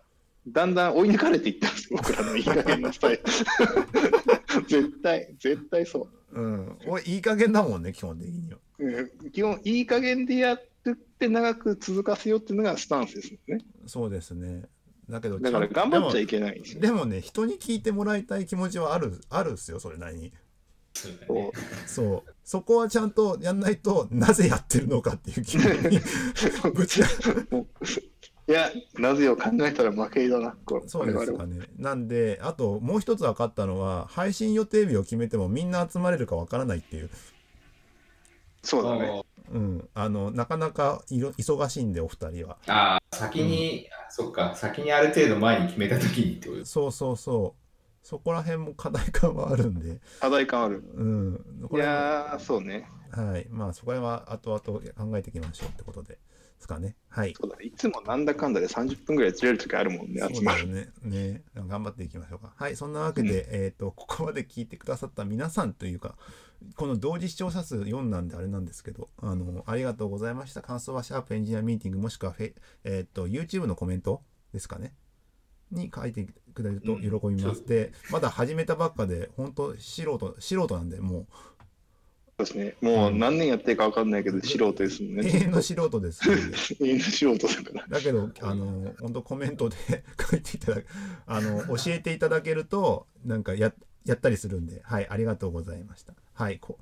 [0.47, 3.23] だんだん追い抜かれていったんですよ、僕らのいい加減なスタイル。
[4.67, 6.77] 絶対、絶対そうん。
[6.87, 8.57] おいいい加減だもんね、基本的には。
[8.79, 8.85] う。
[8.85, 10.65] うん基本、いい加減でやっ
[11.19, 13.59] て長く続かせようっていうのがスタンスですよね。
[13.87, 14.63] そうですね。
[15.09, 16.75] だけど、だから頑張っちゃいけないんで。
[16.75, 20.33] でもね、人に聞いてもらいたい気持ちはある、あるっすよ、それなりに。
[21.87, 25.97] そうそこはちゃんとやんないと、なぜやってるのかっていう気持ちに
[28.45, 31.67] いや、なぜを考えたら負けだな、そうですかね。
[31.77, 37.09] なんで、あともう一つ分かったのは、配信予定日を決めてもみんな集まれるか分からないっていう。
[38.61, 39.23] そうだね。
[39.53, 39.89] うん。
[39.93, 42.57] あの、なかなかいろ忙しいんで、お二人は。
[42.67, 46.65] ああ、先に、あそっか、先にある程度前に決めたときにってこと。
[46.65, 47.63] そうそうそう。
[48.05, 50.01] そこら辺も課題感はあるんで。
[50.19, 50.83] 課題感ある。
[50.95, 51.67] うん。
[51.69, 52.89] こいれやー、そうね。
[53.11, 53.47] はい。
[53.49, 56.13] まあ、そこら辺は後々考えていきましょうってことで。
[56.15, 56.19] で
[56.63, 56.95] すかね。
[57.09, 57.33] はい。
[57.39, 57.65] そうだね。
[57.65, 60.67] いつもなんだかんだで30分ぐらいずれるときあるもんね、集まる。
[60.67, 60.87] ね。
[61.03, 61.43] ね。
[61.55, 62.53] 頑張っていきましょうか。
[62.55, 62.75] はい。
[62.75, 66.15] そんなわけで、えっ、と、ここまで聞いてくださった皆さんというか、
[66.75, 70.61] この同時視聴者数4なんであれなんですけど、あの、ありがとうございました。
[70.61, 72.53] 感想はシャープエンジニアミーティングもしくはフェ、
[72.83, 74.21] えっ、と、YouTube のコメント
[74.53, 74.93] ですかね。
[75.71, 77.61] に書いてくれると喜びます。
[77.61, 81.27] うんで、まだ始めたばっかで、本当素人、素人なんで、も
[82.39, 82.75] そうですね。
[82.81, 85.39] もう何年やってるか分かんないけど、素人ですもんう、永ね。
[85.45, 86.41] 遠の素人ですので。
[86.81, 87.87] 永遠の素人だから。
[87.87, 89.75] だけど、あの、本当コメントで
[90.31, 90.87] 書いていただく、
[91.27, 93.71] あの、教えていただけると、なんかや、
[94.05, 96.13] やったりするんで、はい、ありがとうございました。
[96.33, 96.77] はい、こ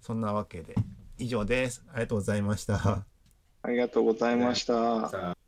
[0.00, 0.74] そんなわけで、
[1.18, 1.84] 以上です。
[1.90, 2.76] ありがとうございました。
[2.76, 3.04] あ
[3.62, 5.47] ありがとうございました。